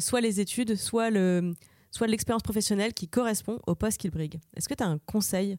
soit 0.00 0.20
les 0.20 0.40
études, 0.40 0.76
soit 0.76 1.10
le 1.10 1.54
soit 1.90 2.06
l'expérience 2.06 2.42
professionnelle 2.42 2.92
qui 2.92 3.08
correspond 3.08 3.58
au 3.66 3.74
poste 3.74 3.98
qu'ils 3.98 4.10
briguent. 4.10 4.40
Est-ce 4.54 4.68
que 4.68 4.74
tu 4.74 4.82
as 4.82 4.86
un 4.86 4.98
conseil 4.98 5.56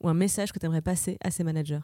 ou 0.00 0.08
un 0.08 0.14
message 0.14 0.52
que 0.52 0.58
tu 0.58 0.66
aimerais 0.66 0.82
passer 0.82 1.18
à 1.22 1.30
ces 1.30 1.42
managers? 1.42 1.80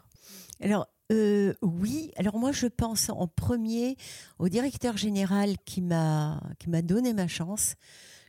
Alors, 0.61 0.87
euh, 1.11 1.53
oui, 1.61 2.11
alors 2.17 2.37
moi 2.37 2.51
je 2.51 2.67
pense 2.67 3.09
en 3.09 3.27
premier 3.27 3.95
au 4.39 4.49
directeur 4.49 4.97
général 4.97 5.55
qui 5.65 5.81
m'a 5.81 6.41
qui 6.59 6.69
m'a 6.69 6.81
donné 6.81 7.13
ma 7.13 7.27
chance. 7.27 7.75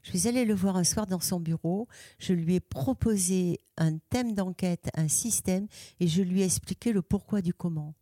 Je 0.04 0.16
suis 0.16 0.28
allée 0.28 0.44
le 0.44 0.54
voir 0.54 0.76
un 0.76 0.84
soir 0.84 1.06
dans 1.06 1.20
son 1.20 1.40
bureau. 1.40 1.88
Je 2.18 2.32
lui 2.32 2.54
ai 2.54 2.61
proposé 2.61 3.61
un 3.76 3.98
thème 3.98 4.34
d'enquête, 4.34 4.88
un 4.94 5.08
système, 5.08 5.66
et 6.00 6.06
je 6.06 6.22
lui 6.22 6.42
ai 6.42 6.44
expliqué 6.44 6.92
le 6.92 7.02
pourquoi 7.02 7.42
du 7.42 7.52
comment. 7.52 7.94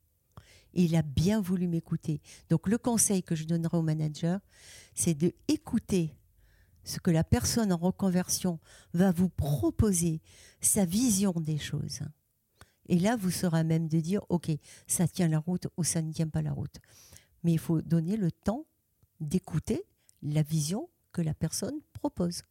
Il 0.75 0.95
a 0.97 1.03
bien 1.03 1.41
voulu 1.41 1.69
m'écouter. 1.69 2.21
Donc 2.51 2.69
le 2.69 2.79
conseil 2.79 3.23
que 3.23 3.35
je 3.35 3.45
donnerai 3.45 3.77
au 3.77 3.83
manager, 3.83 4.41
c'est 4.95 5.15
de 5.15 5.33
écouter 5.49 6.15
ce 6.85 7.01
que 7.01 7.11
la 7.11 7.25
personne 7.25 7.73
en 7.73 7.77
reconversion 7.77 8.61
va 8.95 9.11
vous 9.11 9.29
proposer, 9.29 10.21
sa 10.61 10.85
vision 10.85 11.33
des 11.33 11.59
choses. 11.59 12.01
Et 12.89 12.99
là, 12.99 13.17
vous 13.17 13.31
serez 13.31 13.65
même 13.65 13.89
de 13.89 14.01
dire, 14.01 14.23
OK, 14.29 14.51
ça 14.87 15.09
tient 15.09 15.29
la 15.29 15.41
route 15.41 15.67
ou 15.77 15.85
ça 15.85 16.01
ne 16.03 16.13
tient 16.13 16.29
pas 16.29 16.43
la 16.43 16.53
route. 16.53 16.77
Mais 17.43 17.53
il 17.53 17.59
faut 17.59 17.83
donner 17.83 18.17
le 18.17 18.31
temps 18.31 18.67
d'écouter 19.21 19.83
la 20.23 20.43
vision 20.43 20.89
que 21.13 21.23
la 21.23 21.35
personne 21.35 21.81
propose. 21.93 22.43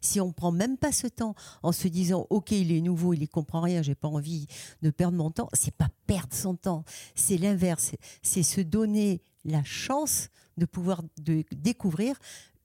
Si 0.00 0.20
on 0.20 0.32
prend 0.32 0.52
même 0.52 0.76
pas 0.76 0.92
ce 0.92 1.06
temps 1.06 1.34
en 1.62 1.72
se 1.72 1.88
disant 1.88 2.26
OK 2.30 2.50
il 2.52 2.72
est 2.72 2.80
nouveau 2.80 3.12
il 3.12 3.22
y 3.22 3.28
comprend 3.28 3.60
rien 3.60 3.82
j'ai 3.82 3.94
pas 3.94 4.08
envie 4.08 4.46
de 4.82 4.90
perdre 4.90 5.16
mon 5.16 5.30
temps 5.30 5.48
c'est 5.52 5.74
pas 5.74 5.88
perdre 6.06 6.34
son 6.34 6.56
temps 6.56 6.84
c'est 7.14 7.38
l'inverse 7.38 7.92
c'est 8.22 8.42
se 8.42 8.60
donner 8.60 9.22
la 9.44 9.62
chance 9.64 10.28
de 10.56 10.66
pouvoir 10.66 11.02
de 11.18 11.44
découvrir 11.52 12.16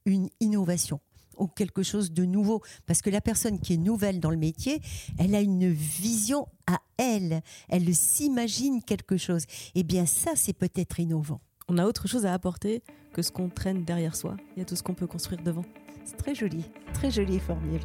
une 0.05 0.29
innovation 0.39 0.99
ou 1.39 1.47
quelque 1.47 1.83
chose 1.83 2.11
de 2.11 2.25
nouveau. 2.25 2.61
Parce 2.85 3.01
que 3.01 3.09
la 3.09 3.21
personne 3.21 3.59
qui 3.59 3.73
est 3.73 3.77
nouvelle 3.77 4.19
dans 4.19 4.29
le 4.29 4.37
métier, 4.37 4.81
elle 5.17 5.33
a 5.33 5.41
une 5.41 5.71
vision 5.71 6.47
à 6.67 6.79
elle. 6.97 7.41
Elle 7.69 7.95
s'imagine 7.95 8.83
quelque 8.83 9.17
chose. 9.17 9.45
Eh 9.73 9.83
bien 9.83 10.05
ça, 10.05 10.31
c'est 10.35 10.53
peut-être 10.53 10.99
innovant. 10.99 11.41
On 11.71 11.77
a 11.77 11.85
autre 11.85 12.07
chose 12.07 12.25
à 12.25 12.33
apporter 12.33 12.81
que 13.13 13.21
ce 13.21 13.31
qu'on 13.31 13.47
traîne 13.47 13.83
derrière 13.83 14.15
soi. 14.15 14.35
Il 14.55 14.59
y 14.59 14.61
a 14.63 14.65
tout 14.65 14.75
ce 14.75 14.81
qu'on 14.81 14.95
peut 14.95 15.05
construire 15.05 15.39
devant. 15.43 15.63
C'est 16.03 16.17
très 16.17 16.33
joli, 16.33 16.65
très 16.95 17.11
jolie 17.11 17.37
formule. 17.37 17.81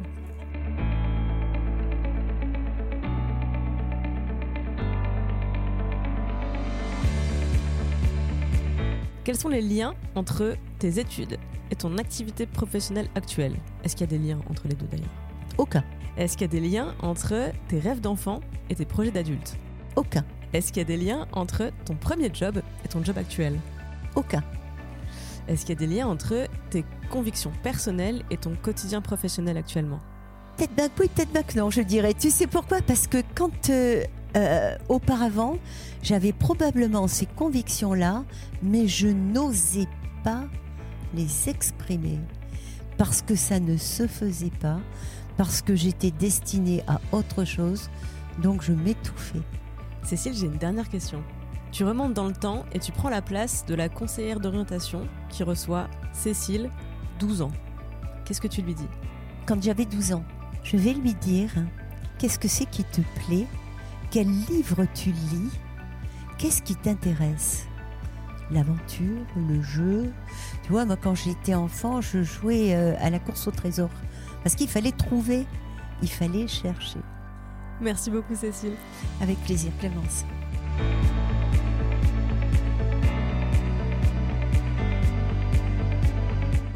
Quels 9.23 9.37
sont 9.37 9.49
les 9.49 9.61
liens 9.61 9.93
entre 10.15 10.55
tes 10.79 10.97
études 10.97 11.37
et 11.69 11.75
ton 11.75 11.99
activité 11.99 12.47
professionnelle 12.47 13.07
actuelle? 13.13 13.53
Est-ce 13.83 13.95
qu'il 13.95 14.09
y 14.09 14.15
a 14.15 14.17
des 14.17 14.25
liens 14.25 14.39
entre 14.49 14.67
les 14.67 14.73
deux 14.73 14.87
d'ailleurs? 14.87 15.13
Aucun. 15.59 15.83
Est-ce 16.17 16.37
qu'il 16.37 16.51
y 16.51 16.57
a 16.57 16.59
des 16.59 16.67
liens 16.67 16.95
entre 17.03 17.51
tes 17.67 17.77
rêves 17.77 18.01
d'enfant 18.01 18.39
et 18.71 18.75
tes 18.75 18.85
projets 18.85 19.11
d'adulte? 19.11 19.55
Aucun. 19.95 20.25
Est-ce 20.53 20.69
qu'il 20.73 20.77
y 20.77 20.85
a 20.85 20.85
des 20.85 20.97
liens 20.97 21.27
entre 21.33 21.71
ton 21.85 21.93
premier 21.93 22.33
job 22.33 22.61
et 22.83 22.87
ton 22.87 23.03
job 23.03 23.17
actuel? 23.19 23.59
Aucun. 24.15 24.43
Est-ce 25.47 25.65
qu'il 25.65 25.79
y 25.79 25.83
a 25.83 25.87
des 25.87 25.95
liens 25.95 26.07
entre 26.07 26.47
tes 26.69 26.85
convictions 27.09 27.51
personnelles 27.61 28.23
et 28.31 28.37
ton 28.37 28.55
quotidien 28.55 29.01
professionnel 29.01 29.57
actuellement? 29.57 29.99
Peut-être 30.57 30.75
back 30.75 30.91
oui, 30.99 31.09
peut-être 31.13 31.31
back 31.31 31.55
non, 31.55 31.69
je 31.69 31.81
dirais. 31.81 32.13
Tu 32.13 32.31
sais 32.31 32.47
pourquoi? 32.47 32.81
Parce 32.81 33.07
que 33.07 33.17
quand 33.35 33.69
euh, 33.69 34.03
euh, 34.37 34.75
auparavant, 34.89 35.57
j'avais 36.01 36.31
probablement 36.33 37.07
ces 37.07 37.25
convictions-là, 37.25 38.23
mais 38.63 38.87
je 38.87 39.07
n'osais 39.07 39.87
pas 40.23 40.45
les 41.13 41.49
exprimer 41.49 42.19
parce 42.97 43.21
que 43.21 43.35
ça 43.35 43.59
ne 43.59 43.77
se 43.77 44.07
faisait 44.07 44.51
pas, 44.61 44.79
parce 45.37 45.61
que 45.61 45.75
j'étais 45.75 46.11
destinée 46.11 46.83
à 46.87 46.99
autre 47.11 47.43
chose, 47.43 47.89
donc 48.41 48.61
je 48.61 48.71
m'étouffais. 48.71 49.41
Cécile, 50.03 50.33
j'ai 50.33 50.45
une 50.45 50.57
dernière 50.57 50.89
question. 50.89 51.21
Tu 51.75 51.83
remontes 51.83 52.13
dans 52.13 52.27
le 52.27 52.33
temps 52.33 52.63
et 52.71 52.79
tu 52.79 52.93
prends 52.93 53.09
la 53.09 53.21
place 53.21 53.65
de 53.65 53.75
la 53.75 53.89
conseillère 53.89 54.39
d'orientation 54.39 55.09
qui 55.27 55.43
reçoit 55.43 55.89
Cécile, 56.13 56.69
12 57.19 57.41
ans. 57.41 57.51
Qu'est-ce 58.23 58.39
que 58.39 58.47
tu 58.47 58.61
lui 58.61 58.73
dis? 58.73 58.87
Quand 59.45 59.61
j'avais 59.61 59.83
12 59.83 60.13
ans, 60.13 60.23
je 60.63 60.77
vais 60.77 60.93
lui 60.93 61.13
dire 61.15 61.51
qu'est-ce 62.17 62.39
que 62.39 62.47
c'est 62.47 62.65
qui 62.65 62.85
te 62.85 63.01
plaît? 63.01 63.45
Quel 64.09 64.25
livre 64.25 64.85
tu 64.93 65.09
lis? 65.09 65.51
Qu'est-ce 66.37 66.61
qui 66.61 66.77
t'intéresse? 66.77 67.67
L'aventure, 68.51 69.25
le 69.35 69.61
jeu? 69.61 70.13
Tu 70.63 70.71
vois, 70.71 70.85
moi, 70.85 70.95
quand 70.95 71.13
j'étais 71.13 71.55
enfant, 71.55 71.99
je 71.99 72.23
jouais 72.23 72.73
euh, 72.73 72.95
à 73.01 73.09
la 73.09 73.19
course 73.19 73.49
au 73.49 73.51
trésor. 73.51 73.89
Parce 74.43 74.55
qu'il 74.55 74.69
fallait 74.69 74.93
trouver, 74.93 75.45
il 76.01 76.09
fallait 76.09 76.47
chercher. 76.47 76.99
Merci 77.81 78.11
beaucoup, 78.11 78.33
Cécile. 78.33 78.77
Avec 79.19 79.37
plaisir, 79.43 79.73
Clémence. 79.81 80.23